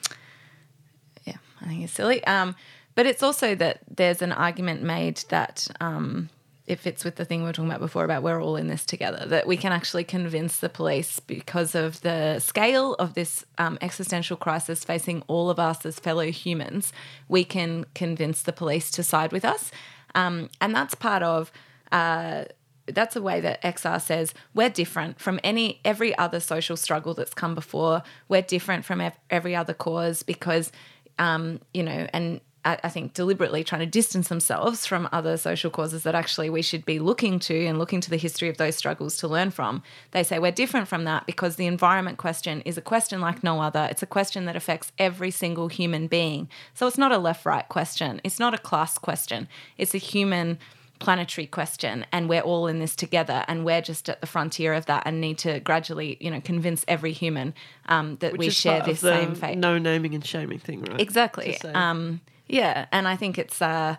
[1.25, 2.23] yeah, I think is silly.
[2.25, 2.55] Um,
[2.95, 6.29] but it's also that there's an argument made that um,
[6.69, 8.86] it fits with the thing we were talking about before about we're all in this
[8.86, 9.25] together.
[9.25, 14.38] That we can actually convince the police because of the scale of this um, existential
[14.38, 16.93] crisis facing all of us as fellow humans.
[17.27, 19.71] We can convince the police to side with us,
[20.13, 21.51] um, and that's part of.
[21.91, 22.45] Uh,
[22.86, 27.34] that's a way that XR says we're different from any every other social struggle that's
[27.36, 28.01] come before.
[28.27, 30.71] We're different from ev- every other cause because,
[31.19, 36.03] um, you know, and I, think deliberately trying to distance themselves from other social causes
[36.03, 39.17] that actually we should be looking to and looking to the history of those struggles
[39.17, 39.81] to learn from.
[40.11, 43.61] They say we're different from that because the environment question is a question like no
[43.61, 43.87] other.
[43.89, 46.49] It's a question that affects every single human being.
[46.73, 50.59] So it's not a left right question, it's not a class question, it's a human
[50.99, 54.85] planetary question and we're all in this together and we're just at the frontier of
[54.87, 57.53] that and need to gradually you know convince every human
[57.87, 60.99] um, that Which we share this same fate No naming and shaming thing, right?
[60.99, 62.19] exactly um,
[62.49, 63.95] yeah and i think it's uh,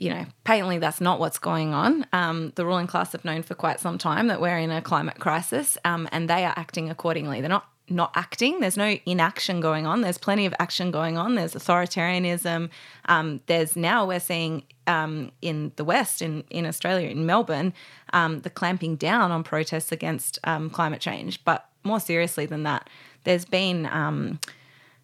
[0.00, 2.06] you know patently that's not what's going on.
[2.12, 5.20] Um, the ruling class have known for quite some time that we're in a climate
[5.20, 7.40] crisis um, and they are acting accordingly.
[7.40, 8.60] They're not not acting.
[8.60, 10.00] There's no inaction going on.
[10.00, 11.34] There's plenty of action going on.
[11.34, 12.70] There's authoritarianism.
[13.06, 17.72] Um, there's now we're seeing um, in the west in, in australia in melbourne
[18.12, 21.44] um, the clamping down on protests against um, climate change.
[21.44, 22.88] But more seriously than that
[23.24, 24.40] there's been um,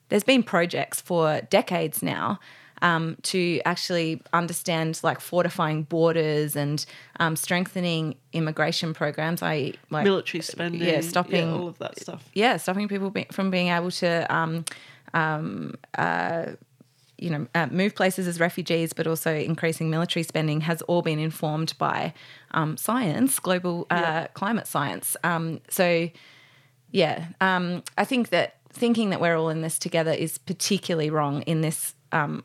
[0.09, 2.39] there's been projects for decades now
[2.83, 6.85] um, to actually understand like fortifying borders and
[7.21, 9.43] um, strengthening immigration programs.
[9.43, 12.29] I like Military spending, yeah, stopping all of that stuff.
[12.35, 14.65] yeah, stopping people be, from being able to, um,
[15.15, 16.47] um, uh,
[17.19, 21.19] you know, uh, move places as refugees, but also increasing military spending has all been
[21.19, 22.13] informed by
[22.51, 24.27] um, science, global uh, Yeah.
[24.35, 25.17] climate science.
[25.25, 26.11] Um, so,
[26.91, 31.41] yeah, um, I think that thinking that we're all in this together is particularly wrong
[31.43, 32.45] in this um,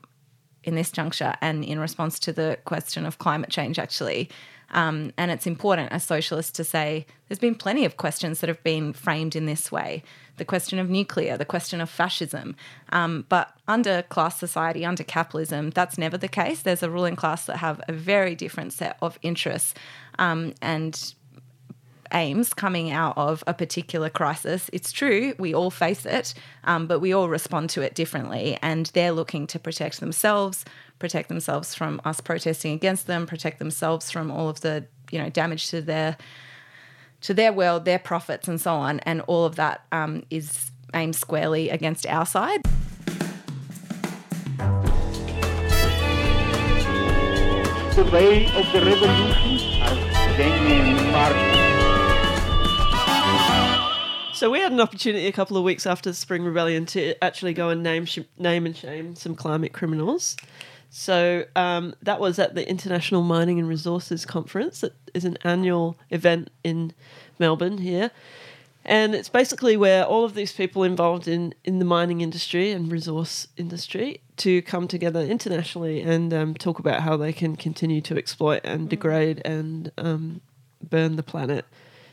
[0.64, 4.28] in this juncture and in response to the question of climate change, actually.
[4.70, 8.62] Um, and it's important as socialists to say there's been plenty of questions that have
[8.62, 10.02] been framed in this way
[10.38, 12.56] the question of nuclear, the question of fascism.
[12.90, 16.62] Um, but under class society, under capitalism, that's never the case.
[16.62, 19.74] There's a ruling class that have a very different set of interests.
[20.18, 21.14] Um, and
[22.12, 24.70] aims coming out of a particular crisis.
[24.72, 28.58] It's true, we all face it, um, but we all respond to it differently.
[28.62, 30.64] And they're looking to protect themselves,
[30.98, 35.28] protect themselves from us protesting against them, protect themselves from all of the you know
[35.28, 36.16] damage to their
[37.20, 38.98] to their world, their profits, and so on.
[39.00, 42.62] And all of that um, is aimed squarely against our side.
[47.94, 51.71] The way of the revolution, as Benjamin Marx
[54.34, 57.52] So we had an opportunity a couple of weeks after the Spring Rebellion to actually
[57.52, 60.38] go and name sh- name and shame some climate criminals.
[60.88, 64.80] So um, that was at the International Mining and Resources Conference.
[64.80, 66.94] That is an annual event in
[67.38, 68.10] Melbourne here,
[68.86, 72.90] and it's basically where all of these people involved in in the mining industry and
[72.90, 78.16] resource industry to come together internationally and um, talk about how they can continue to
[78.16, 80.40] exploit and degrade and um,
[80.82, 81.66] burn the planet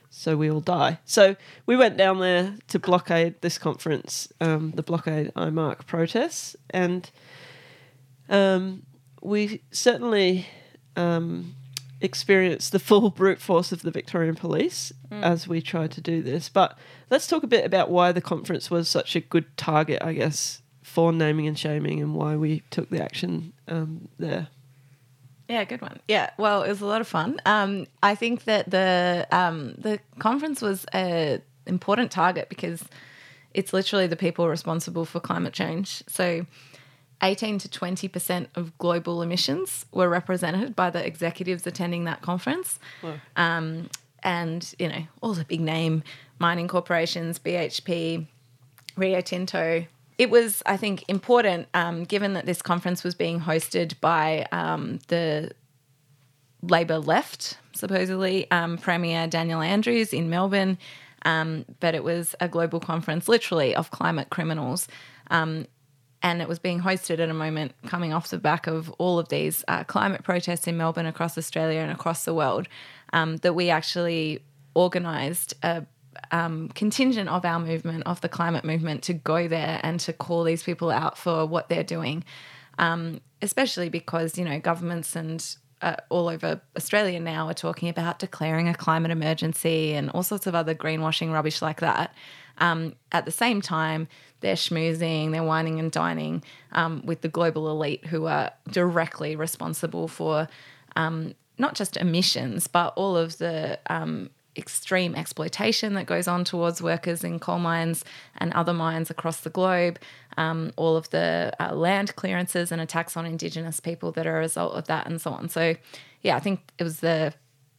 [0.09, 0.99] so we all die.
[1.05, 7.09] So we went down there to blockade this conference, um, the blockade IMARC protests, and
[8.29, 8.83] um,
[9.21, 10.47] we certainly
[10.95, 11.55] um,
[12.01, 16.49] experienced the full brute force of the Victorian police as we tried to do this.
[16.49, 16.77] But
[17.09, 20.61] let's talk a bit about why the conference was such a good target, I guess,
[20.81, 24.47] for naming and shaming, and why we took the action um, there.
[25.49, 25.99] Yeah, good one.
[26.07, 27.41] Yeah, well, it was a lot of fun.
[27.43, 32.83] Um, I think that the um, the conference was a important target because
[33.55, 36.03] it's literally the people responsible for climate change.
[36.07, 36.45] So,
[37.23, 42.77] eighteen to twenty percent of global emissions were represented by the executives attending that conference,
[43.35, 43.89] um,
[44.21, 46.03] and you know all the big name
[46.37, 48.27] mining corporations, BHP,
[48.95, 49.87] Rio Tinto.
[50.19, 54.99] It was, I think, important um, given that this conference was being hosted by um,
[55.07, 55.51] the
[56.61, 60.77] Labor left, supposedly, um, Premier Daniel Andrews in Melbourne.
[61.23, 64.89] Um, but it was a global conference, literally, of climate criminals.
[65.31, 65.67] Um,
[66.21, 69.29] and it was being hosted at a moment coming off the back of all of
[69.29, 72.67] these uh, climate protests in Melbourne, across Australia, and across the world,
[73.13, 74.43] um, that we actually
[74.75, 75.85] organised a
[76.31, 80.43] um, contingent of our movement, of the climate movement, to go there and to call
[80.43, 82.23] these people out for what they're doing,
[82.77, 88.19] um, especially because, you know, governments and uh, all over Australia now are talking about
[88.19, 92.13] declaring a climate emergency and all sorts of other greenwashing rubbish like that.
[92.57, 94.07] Um, at the same time,
[94.41, 96.43] they're schmoozing, they're wining and dining
[96.73, 100.47] um, with the global elite who are directly responsible for
[100.95, 106.81] um, not just emissions, but all of the um, extreme exploitation that goes on towards
[106.81, 108.05] workers in coal mines
[108.37, 109.97] and other mines across the globe,
[110.37, 114.39] um, all of the uh, land clearances and attacks on Indigenous people that are a
[114.39, 115.49] result of that, and so on.
[115.49, 115.75] So,
[116.21, 117.33] yeah, I think it was the,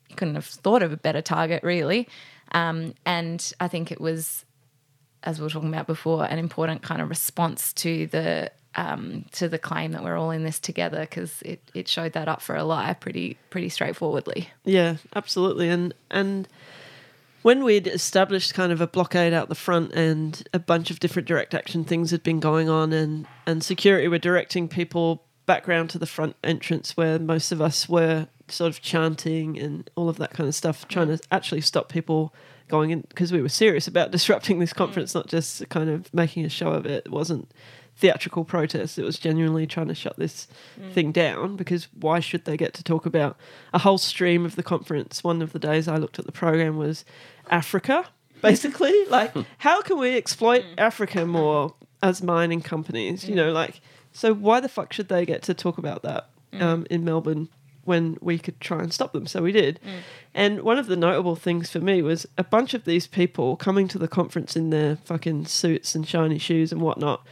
[0.08, 2.08] you couldn't have thought of a better target, really.
[2.52, 4.44] Um, and I think it was,
[5.22, 9.48] as we were talking about before, an important kind of response to the um, to
[9.48, 12.54] the claim that we're all in this together because it, it showed that up for
[12.56, 14.50] a lie pretty pretty straightforwardly.
[14.64, 15.68] Yeah, absolutely.
[15.68, 16.48] And and
[17.42, 21.26] when we'd established kind of a blockade out the front and a bunch of different
[21.26, 25.90] direct action things had been going on and and security were directing people back round
[25.90, 30.16] to the front entrance where most of us were sort of chanting and all of
[30.18, 32.34] that kind of stuff, trying to actually stop people
[32.68, 36.44] going in because we were serious about disrupting this conference, not just kind of making
[36.44, 37.04] a show of it.
[37.06, 37.50] It wasn't
[38.00, 38.98] theatrical protest.
[38.98, 40.48] It was genuinely trying to shut this
[40.80, 40.90] mm.
[40.92, 43.36] thing down because why should they get to talk about
[43.74, 45.22] a whole stream of the conference?
[45.22, 47.04] One of the days I looked at the program was
[47.50, 48.06] Africa,
[48.42, 49.04] basically.
[49.06, 49.42] like, hmm.
[49.58, 50.74] how can we exploit hmm.
[50.78, 53.24] Africa more as mining companies?
[53.24, 53.36] You hmm.
[53.36, 53.80] know, like,
[54.12, 57.48] so why the fuck should they get to talk about that um, in Melbourne?
[57.84, 59.80] When we could try and stop them, so we did.
[60.34, 63.88] And one of the notable things for me was a bunch of these people coming
[63.88, 67.26] to the conference in their fucking suits and shiny shoes and whatnot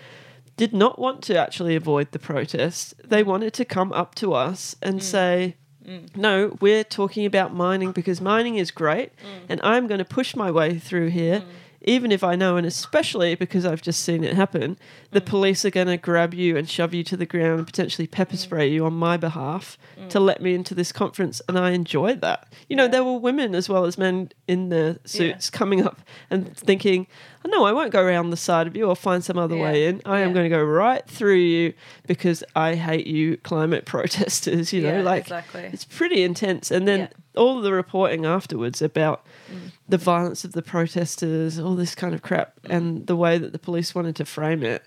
[0.59, 2.95] did not want to actually avoid the protest.
[3.03, 5.03] They wanted to come up to us and mm.
[5.03, 6.15] say, mm.
[6.15, 9.47] No, we're talking about mining because mining is great mm.
[9.49, 11.45] and I'm going to push my way through here.
[11.83, 14.77] Even if I know, and especially because I've just seen it happen,
[15.13, 18.09] the police are going to grab you and shove you to the ground and potentially
[18.09, 21.41] pepper spray you on my behalf to let me into this conference.
[21.49, 22.53] And I enjoyed that.
[22.69, 26.55] You know, there were women as well as men in their suits coming up and
[26.57, 27.07] thinking,
[27.47, 30.03] no, I won't go around the side of you or find some other way in.
[30.05, 31.73] I am going to go right through you
[32.07, 34.73] because I hate you, climate protesters.
[34.73, 35.63] You know, Yeah, like exactly.
[35.73, 36.71] it's pretty intense.
[36.71, 37.09] And then Yeah.
[37.41, 39.71] all the reporting afterwards about Mm.
[39.89, 42.77] the violence of the protesters, all this kind of crap, Mm.
[42.77, 44.83] and the way that the police wanted to frame it.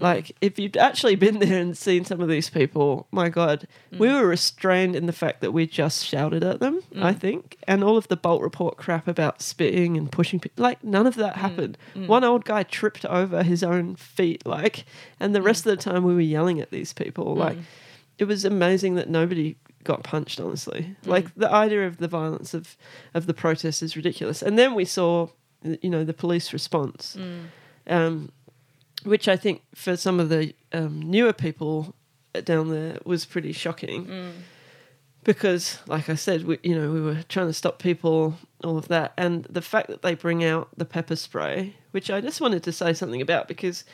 [0.00, 3.98] Like, if you'd actually been there and seen some of these people, my God, Mm.
[3.98, 7.56] we were restrained in the fact that we just shouted at them, I think.
[7.66, 11.16] And all of the Bolt report crap about spitting and pushing people, like, none of
[11.16, 11.38] that Mm.
[11.40, 11.78] happened.
[11.94, 14.84] One old guy tripped over his own feet, like,
[15.18, 15.44] and the Mm.
[15.46, 17.34] rest of the time we were yelling at these people.
[17.34, 17.58] Like,
[18.18, 22.76] it was amazing that nobody got punched honestly like the idea of the violence of
[23.14, 25.28] of the protest is ridiculous and then we saw
[25.80, 27.16] you know the police response
[27.86, 28.28] um
[29.04, 31.94] which i think for some of the um, newer people
[32.44, 34.32] down there was pretty shocking
[35.24, 38.88] because like i said we you know we were trying to stop people all of
[38.88, 42.62] that and the fact that they bring out the pepper spray which i just wanted
[42.62, 43.84] to say something about because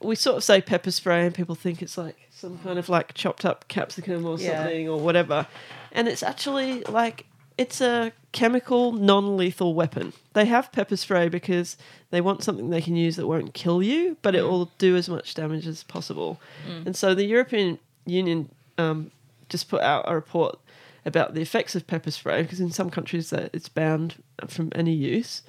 [0.00, 3.14] we sort of say pepper spray and people think it's like some kind of like
[3.14, 4.56] chopped up capsicum or Yeah.
[4.64, 5.46] something or whatever.
[5.92, 7.26] And it's actually like
[7.62, 10.12] it's a chemical non lethal weapon.
[10.34, 11.76] They have pepper spray because
[12.10, 15.08] they want something they can use that won't kill you, but it will do as
[15.08, 16.40] much damage as possible.
[16.86, 18.48] And so the European Union
[18.78, 19.10] um,
[19.48, 20.58] just put out a report
[21.04, 24.92] about the effects of pepper spray because in some countries that it's banned from any
[24.92, 25.42] use,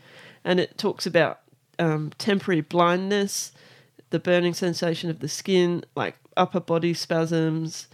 [0.45, 1.39] and it talks about
[1.80, 3.52] um, temporary blindness,
[4.12, 7.88] the burning sensation of the skin, like upper body spasms,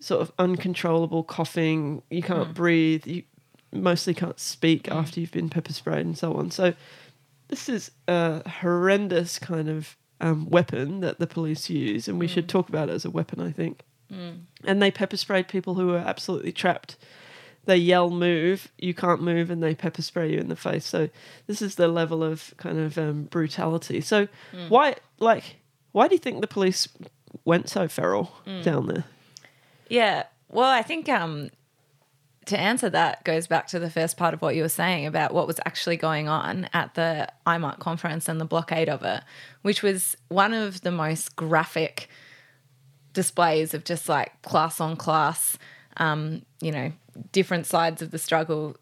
[0.00, 2.02] sort of uncontrollable coughing.
[2.10, 3.06] You can't breathe.
[3.06, 3.24] You
[3.72, 6.50] mostly can't speak after you've been pepper sprayed and so on.
[6.50, 6.74] So
[7.48, 12.48] this is a horrendous kind of um, weapon that the police use, and we should
[12.48, 13.40] talk about it as a weapon.
[13.40, 13.82] I think.
[14.64, 16.96] And they pepper sprayed people who were absolutely trapped.
[17.66, 20.86] They yell, "Move!" You can't move, and they pepper spray you in the face.
[20.86, 21.10] So
[21.46, 24.00] this is the level of kind of um, brutality.
[24.00, 24.28] So
[24.68, 25.56] why, like,
[25.92, 26.88] why do you think the police
[27.44, 29.04] went so feral down there?
[29.88, 30.24] Yeah.
[30.50, 31.50] Well, I think um,
[32.48, 35.32] to answer that goes back to the first part of what you were saying about
[35.32, 39.22] what was actually going on at the IMARC conference and the blockade of it,
[39.62, 42.08] which was one of the most graphic
[43.12, 45.58] displays of just like class on class,
[45.98, 46.92] um, you know,
[47.32, 48.76] different sides of the struggle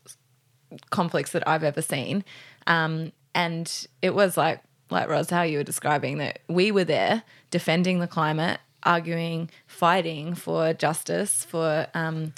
[0.90, 2.24] conflicts that I've ever seen.
[2.66, 7.24] Um, and it was like, like Ros, how you were describing that we were there
[7.50, 12.32] defending the climate, arguing, fighting for justice, for um,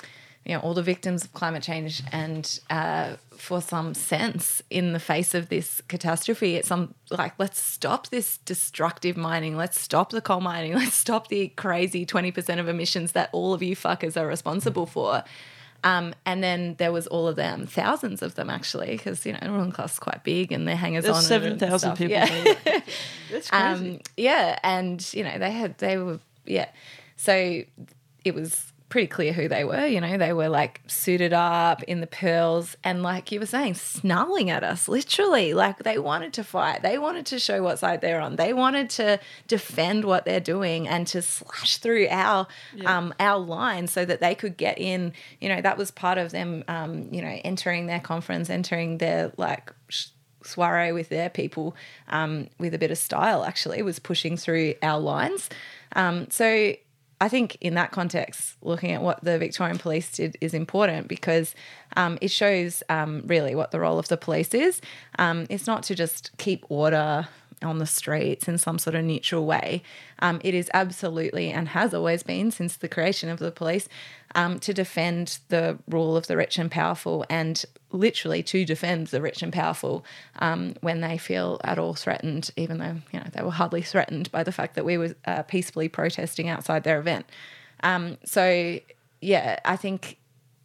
[0.48, 4.98] you know all the victims of climate change, and uh, for some sense in the
[4.98, 6.56] face of this catastrophe.
[6.56, 11.28] It's some like let's stop this destructive mining, let's stop the coal mining, let's stop
[11.28, 15.22] the crazy twenty percent of emissions that all of you fuckers are responsible for.
[15.84, 19.38] Um, and then there was all of them, thousands of them actually, because you know
[19.42, 21.12] Northern Class is quite big and they're hangers on.
[21.12, 22.12] There's seven thousand people.
[22.12, 22.26] Yeah.
[23.30, 23.52] That's crazy.
[23.52, 26.70] Um, yeah, and you know they had they were yeah,
[27.16, 27.62] so
[28.24, 29.86] it was pretty clear who they were.
[29.86, 33.74] You know, they were like suited up in the pearls and, like you were saying,
[33.74, 35.54] snarling at us, literally.
[35.54, 36.82] Like they wanted to fight.
[36.82, 38.36] They wanted to show what side they're on.
[38.36, 42.46] They wanted to defend what they're doing and to slash through our
[42.86, 45.12] um, our line so that they could get in.
[45.40, 46.64] You know, that was part of them.
[46.68, 49.72] Um, you know, entering their conference, entering their like.
[49.88, 50.08] sh-
[50.44, 51.74] soiree with their people
[52.06, 55.50] um, with a bit of style actually was pushing through our lines
[55.96, 56.72] um, so
[57.20, 61.54] I think in that context, looking at what the Victorian Police did is important because
[61.96, 64.80] um, it shows um, really what the role of the police is.
[65.18, 67.28] Um, it's not to just keep order
[67.62, 69.82] on the streets in some sort of neutral way.
[70.20, 73.88] Um, it is absolutely and has always been since the creation of the police
[74.34, 79.20] um, to defend the rule of the rich and powerful and literally to defend the
[79.20, 80.04] rich and powerful
[80.40, 84.30] um, when they feel at all threatened, even though you know they were hardly threatened
[84.30, 87.26] by the fact that we were uh, peacefully protesting outside their event.
[87.82, 88.78] Um, so
[89.20, 90.18] yeah, I think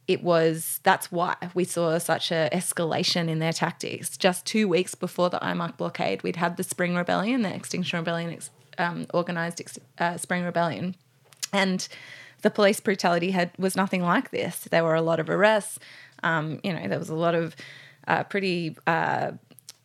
[0.08, 4.18] it was that's why we saw such a escalation in their tactics.
[4.18, 8.38] Just two weeks before the IMARC blockade, we'd had the Spring Rebellion, the Extinction Rebellion,
[8.78, 9.62] um, organized
[9.98, 10.96] uh, Spring Rebellion,
[11.54, 11.88] and
[12.42, 14.68] the police brutality had was nothing like this.
[14.70, 15.80] There were a lot of arrests.
[16.24, 17.56] Um, you know, there was a lot of
[18.08, 19.32] uh, pretty uh,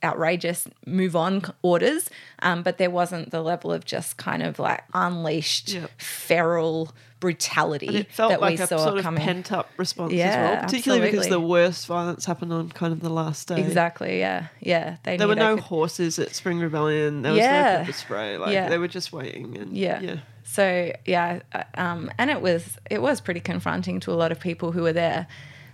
[0.03, 2.09] outrageous move on orders,
[2.41, 5.91] um, but there wasn't the level of just kind of like unleashed Yep.
[6.01, 9.25] feral brutality And it felt that like we a saw sort of coming.
[9.25, 13.01] pent up response as Yeah, well, particularly because the worst violence happened on kind of
[13.01, 13.59] the last day.
[13.61, 14.21] Exactly.
[14.21, 14.47] Yeah.
[14.61, 14.99] Yeah.
[15.03, 17.23] They There were no could- horses at Spring Rebellion.
[17.23, 17.63] There was Yeah.
[17.73, 18.37] no pepper spray.
[18.39, 18.69] Like Yeah.
[18.69, 19.57] they were just waiting.
[19.59, 19.99] And Yeah.
[20.01, 20.17] yeah.
[20.45, 24.39] So yeah, uh, um, and it was it was pretty confronting to a lot of
[24.39, 25.27] people who were there.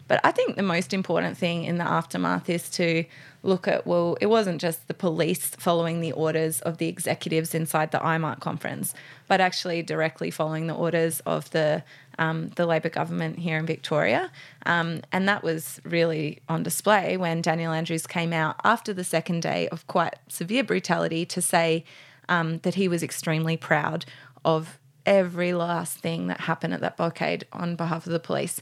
[0.06, 3.04] But I think the most important thing in the aftermath is to
[3.42, 7.90] look at well, it wasn't just the police following the orders of the executives inside
[7.90, 8.94] the IMARC conference,
[9.28, 11.82] but actually directly following the orders of the
[12.18, 14.30] um, the Labor government here in Victoria.
[14.66, 19.42] Um, and that was really on display when Daniel Andrews came out after the second
[19.42, 21.84] day of quite severe brutality to say
[22.28, 24.04] um, that he was extremely proud
[24.44, 28.60] of every last thing that happened at that blockade on behalf of the police.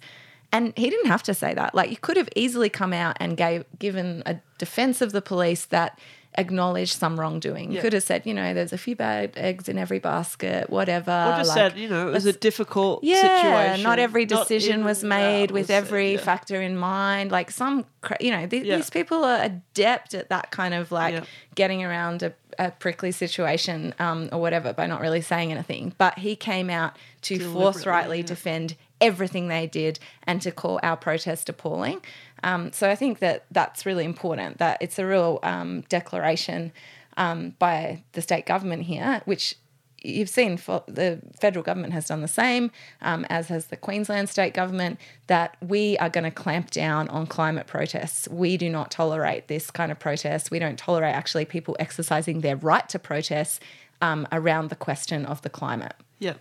[0.52, 1.74] And he didn't have to say that.
[1.74, 5.64] Like you could have easily come out and gave given a defense of the police
[5.66, 5.98] that
[6.38, 7.70] acknowledged some wrongdoing.
[7.70, 7.82] You Yeah.
[7.82, 11.10] could have said, you know, there's a few bad eggs in every basket, whatever.
[11.10, 13.82] Or just like- said, you know, it was a difficult yeah, situation.
[13.82, 16.18] not every Not decision in was made with was every yeah.
[16.20, 17.30] factor in mind.
[17.30, 17.84] Like some,
[18.18, 18.76] you know, th- Yeah.
[18.76, 21.22] these people are adept at that kind of like
[21.54, 25.92] getting around a, a prickly situation um, or whatever by not really saying anything.
[25.98, 31.48] But he came out to forthrightly defend everything they did and to call our protest
[31.48, 32.00] appalling.
[32.42, 34.58] Um, so I think that that's really important.
[34.58, 36.72] That it's a real um, declaration
[37.16, 39.56] um, by the state government here, which
[40.04, 42.70] you've seen for the federal government has done the same,
[43.02, 47.26] um, as has the Queensland state government, that we are going to clamp down on
[47.26, 48.28] climate protests.
[48.28, 50.50] We do not tolerate this kind of protest.
[50.50, 53.62] We don't tolerate actually people exercising their right to protest
[54.00, 55.94] um, around the question of the climate.
[56.18, 56.34] Yeah.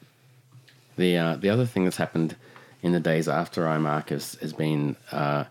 [1.02, 2.36] The uh, the other thing that's happened
[2.84, 5.43] in the days after IMARC has, has been uh,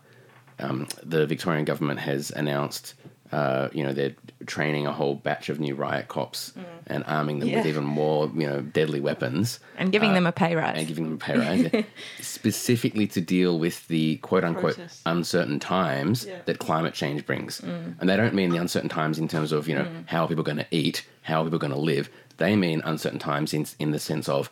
[0.65, 2.95] um, the Victorian government has announced,
[3.33, 4.15] uh, you know, they're
[4.47, 6.53] training a whole batch of new riot cops
[6.87, 7.69] and arming them with Mm.
[7.73, 9.61] Even more, you know, deadly weapons.
[9.79, 10.77] And giving them a pay rise.
[10.79, 11.85] and giving them a pay rise,
[12.21, 16.39] specifically to deal with the quote unquote uncertain times Yeah.
[16.47, 17.61] that climate change brings.
[17.61, 20.45] And they don't mean the uncertain times in terms of, you know, how are people
[20.45, 22.09] going to eat, how are people going to live.
[22.39, 24.51] They mean uncertain times in, in the sense of,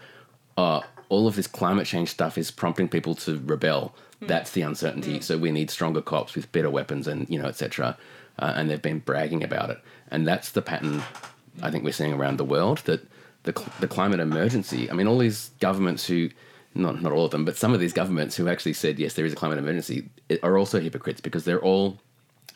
[0.59, 3.94] uh, all of this climate change stuff is prompting people to rebel.
[4.20, 5.20] That's the uncertainty.
[5.20, 7.96] So we need stronger cops with better weapons and, you know, etc.
[8.38, 9.78] Uh, and they've been bragging about it.
[10.11, 11.02] And that's the pattern
[11.62, 13.06] I think we're seeing around the world that
[13.44, 16.30] the, cl- the climate emergency, I mean, all these governments who,
[16.74, 19.24] not, not all of them, but some of these governments who actually said, yes, there
[19.24, 20.09] is a climate emergency,
[20.42, 21.98] are also hypocrites because they're all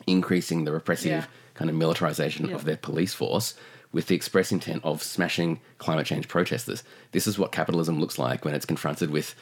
[0.05, 1.25] increasing the repressive Yeah.
[1.53, 2.55] kind of militarization Yeah.
[2.55, 3.55] of their police force
[3.93, 6.83] with the express intent of smashing climate change protesters.
[7.11, 9.35] This is what capitalism looks like when it's confronted with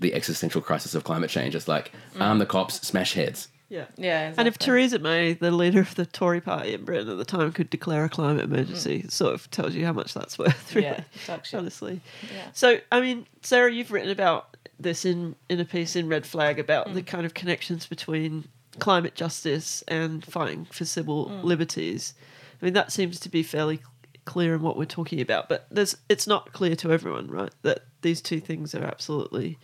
[0.00, 1.54] the existential crisis of climate change.
[1.54, 3.48] It's like arm the cops, smash heads.
[3.68, 3.84] Yeah.
[3.98, 4.56] Yeah, And if.
[4.56, 8.04] Theresa May, the leader of the Tory party in Britain at the time, could declare
[8.06, 11.52] a climate emergency, it sort of tells you how much that's worth, really, Yeah, talks
[11.52, 12.00] honestly.
[12.34, 12.46] Yeah.
[12.54, 16.58] So, I mean, Sarah, you've written about this in, in a piece in Red Flag
[16.58, 16.94] about Mm.
[16.94, 18.44] the kind of connections between
[18.78, 21.44] climate justice and fighting for civil Mm.
[21.44, 22.14] liberties.
[22.62, 23.80] I mean, that seems to be fairly
[24.28, 27.52] clear in what we're talking about, but there's it's not clear to everyone, right?
[27.62, 29.58] That these two things are absolutely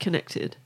[0.00, 0.56] connected.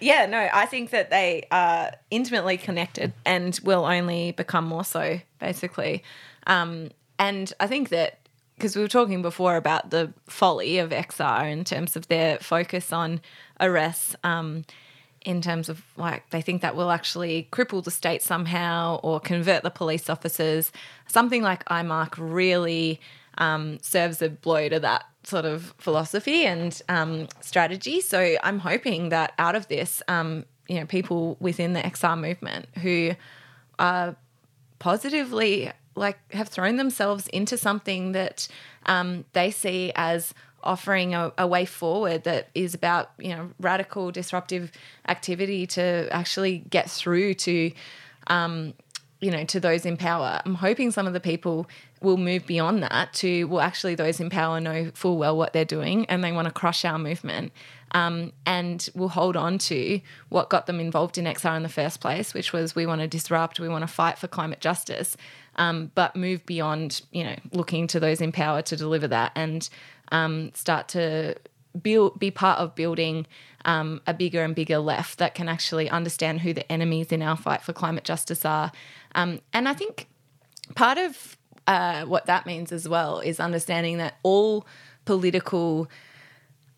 [0.00, 5.20] Yeah, no, I think that they are intimately connected and will only become more so,
[5.38, 6.02] basically.
[6.48, 8.18] Um, and I think that
[8.56, 12.92] because we were talking before about the folly of XR in terms of their focus
[12.92, 13.20] on
[13.60, 14.16] arrests.
[14.24, 14.64] Um,
[15.24, 19.62] in terms of like they think that will actually cripple the state somehow or convert
[19.62, 20.70] the police officers.
[21.08, 23.00] Something like IMARC really
[23.38, 28.00] um, serves a blow to that sort of philosophy and um, strategy.
[28.00, 32.68] So I'm hoping that out of this, um, you know, people within the XR movement
[32.82, 33.12] who
[33.78, 34.16] are
[34.78, 38.48] positively like have thrown themselves into something that
[38.86, 44.10] um, they see as offering a, a, way forward that is about you know radical
[44.10, 44.72] disruptive
[45.08, 47.70] activity to actually get through to
[48.26, 48.74] um,
[49.20, 50.40] you know to those in power.
[50.44, 51.68] I'm hoping some of the people
[52.04, 55.64] will move beyond that to well actually those in power know full well what they're
[55.64, 57.50] doing and they want to crush our movement
[57.92, 62.00] um, and will hold on to what got them involved in xr in the first
[62.00, 65.16] place which was we want to disrupt we want to fight for climate justice
[65.56, 69.68] um, but move beyond you know looking to those in power to deliver that and
[70.12, 71.36] um, start to
[71.80, 73.26] build, be part of building
[73.64, 77.36] um, a bigger and bigger left that can actually understand who the enemies in our
[77.36, 78.70] fight for climate justice are.
[79.14, 80.06] Um, and I think
[80.74, 81.36] part of
[81.66, 84.66] uh, what that means as well is understanding that all
[85.04, 85.88] political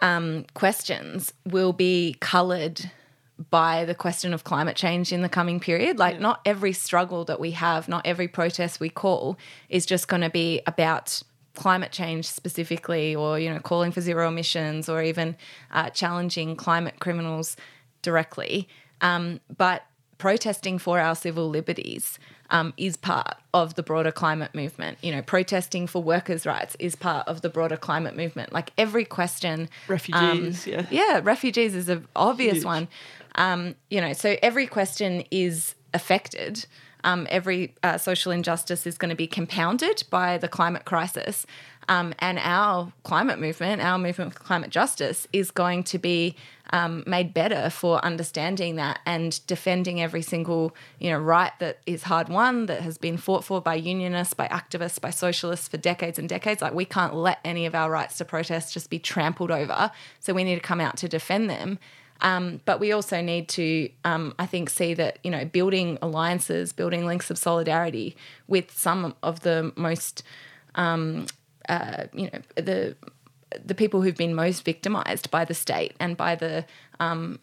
[0.01, 2.91] um, questions will be coloured
[3.51, 5.99] by the question of climate change in the coming period.
[5.99, 6.20] Like, yeah.
[6.20, 9.37] not every struggle that we have, not every protest we call
[9.68, 11.22] is just going to be about
[11.55, 15.37] climate change specifically, or you know, calling for zero emissions, or even
[15.72, 17.57] uh, challenging climate criminals
[18.03, 18.68] directly.
[19.01, 19.82] Um, but
[20.18, 22.18] protesting for our civil liberties
[22.51, 24.99] um, is part of the broader climate movement.
[25.03, 28.53] You know, protesting for workers' rights is part of the broader climate movement.
[28.53, 32.64] Like every question, refugees, um, yeah, yeah, refugees is an obvious Huge.
[32.64, 32.89] one.
[33.37, 36.66] Um, you know, so every question is affected
[37.07, 41.47] um, every uh, social injustice is going to be compounded by the climate crisis.
[41.89, 46.34] Um, and our climate movement, our movement for climate justice, is going to be
[46.70, 52.03] um, made better for understanding that and defending every single you know right that is
[52.03, 56.18] hard won, that has been fought for by unionists, by activists, by socialists for decades
[56.18, 56.61] and decades.
[56.61, 59.93] Like we can't let any of our rights to protest just be trampled over.
[60.18, 61.78] So we need to come out to defend them.
[62.21, 66.73] Um, but we also need to, um, I think, see that you know building alliances,
[66.73, 70.23] building links of solidarity with some of the most,
[70.75, 71.27] um,
[71.69, 72.97] uh, you know, the
[73.64, 76.64] the people who've been most victimized by the state and by the
[77.01, 77.39] um,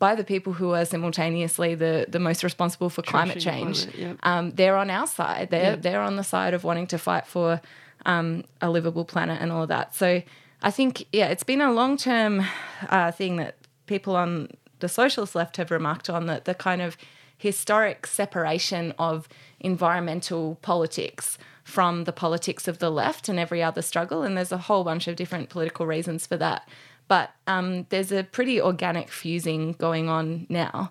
[0.00, 3.82] by the people who are simultaneously the, the most responsible for climate change.
[3.82, 4.16] Climate, yep.
[4.22, 5.50] um, they're on our side.
[5.50, 5.82] They're yep.
[5.82, 7.60] they're on the side of wanting to fight for
[8.06, 9.94] um, a livable planet and all of that.
[9.94, 10.22] So
[10.62, 12.44] I think, yeah, it's been a long term
[12.88, 13.56] uh, thing that
[13.86, 14.48] people on
[14.80, 16.96] the socialist left have remarked on that the kind of
[17.36, 19.28] historic separation of
[19.60, 24.22] environmental politics from the politics of the left and every other struggle.
[24.22, 26.68] And there's a whole bunch of different political reasons for that.
[27.08, 30.90] But um, there's a pretty organic fusing going on now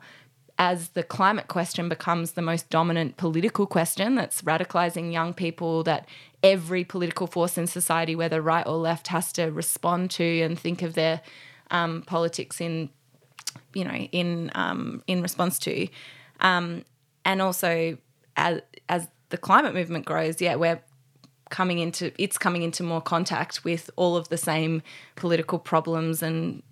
[0.60, 6.06] as the climate question becomes the most dominant political question that's radicalizing young people that
[6.44, 10.82] every political force in society, whether right or left, has to respond to and think
[10.82, 11.22] of their
[11.72, 12.90] um, politics in,
[13.74, 15.88] you know, in um, in response to,
[16.40, 16.84] um,
[17.26, 17.98] and also
[18.38, 20.82] as as the climate movement grows, yeah, we're
[21.50, 24.82] coming into it's coming into more contact with all of the same
[25.16, 26.64] political problems and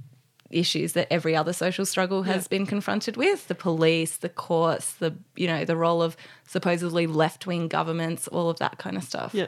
[0.49, 2.57] issues that every other social struggle has yeah.
[2.57, 3.47] been confronted with.
[3.47, 6.15] The police the courts the you know the role of
[6.47, 9.33] supposedly left-wing governments all of that kind of stuff.
[9.33, 9.47] Yeah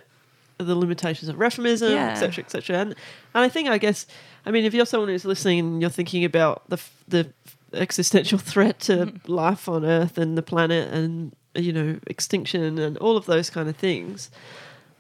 [0.59, 2.11] the limitations of reformism yeah.
[2.11, 2.89] etc etc and,
[3.33, 4.05] and i think i guess
[4.45, 7.31] i mean if you're someone who's listening and you're thinking about the the
[7.73, 9.31] existential threat to mm-hmm.
[9.31, 13.69] life on earth and the planet and you know extinction and all of those kind
[13.69, 14.29] of things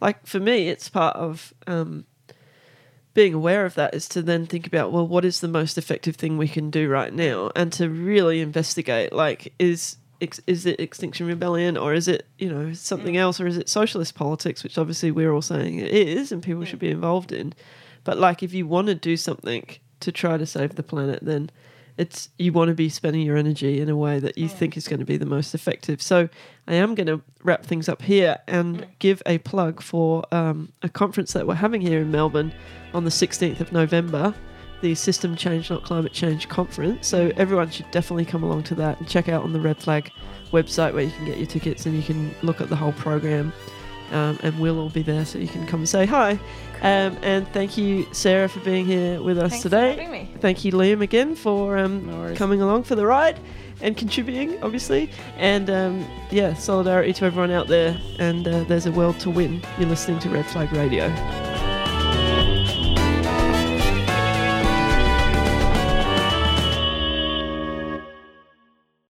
[0.01, 2.05] like for me it's part of um,
[3.13, 6.15] being aware of that is to then think about well what is the most effective
[6.15, 11.25] thing we can do right now and to really investigate like is is it extinction
[11.25, 13.19] rebellion or is it you know something mm.
[13.19, 16.65] else or is it socialist politics which obviously we're all saying it is and people
[16.65, 17.53] should be involved in
[18.03, 19.65] but like if you want to do something
[19.99, 21.49] to try to save the planet then
[21.99, 24.51] it's you want to be spending your energy in a way that you mm.
[24.51, 26.01] think is going to be the most effective.
[26.01, 26.29] So
[26.65, 28.87] I am going to wrap things up here and mm.
[28.99, 32.53] give a plug for um, a conference that we're having here in Melbourne
[32.93, 34.33] on the 16th of November,
[34.81, 37.07] the System Change Not Climate Change conference.
[37.07, 40.11] So everyone should definitely come along to that and check out on the Red Flag
[40.51, 43.53] website where you can get your tickets and you can look at the whole program.
[44.11, 46.31] um, and we'll all be there so you can come and say hi.
[46.81, 49.89] Um, and thank you, Sarah, for being here with us Thanks for today.
[49.91, 50.33] having me.
[50.39, 53.39] Thank you, Liam, again for um, No coming along for the ride
[53.81, 55.11] and contributing, obviously.
[55.37, 57.99] And um, yeah, solidarity to everyone out there.
[58.17, 59.61] And uh, there's a world to win.
[59.77, 61.48] You're listening to Red Flag Radio.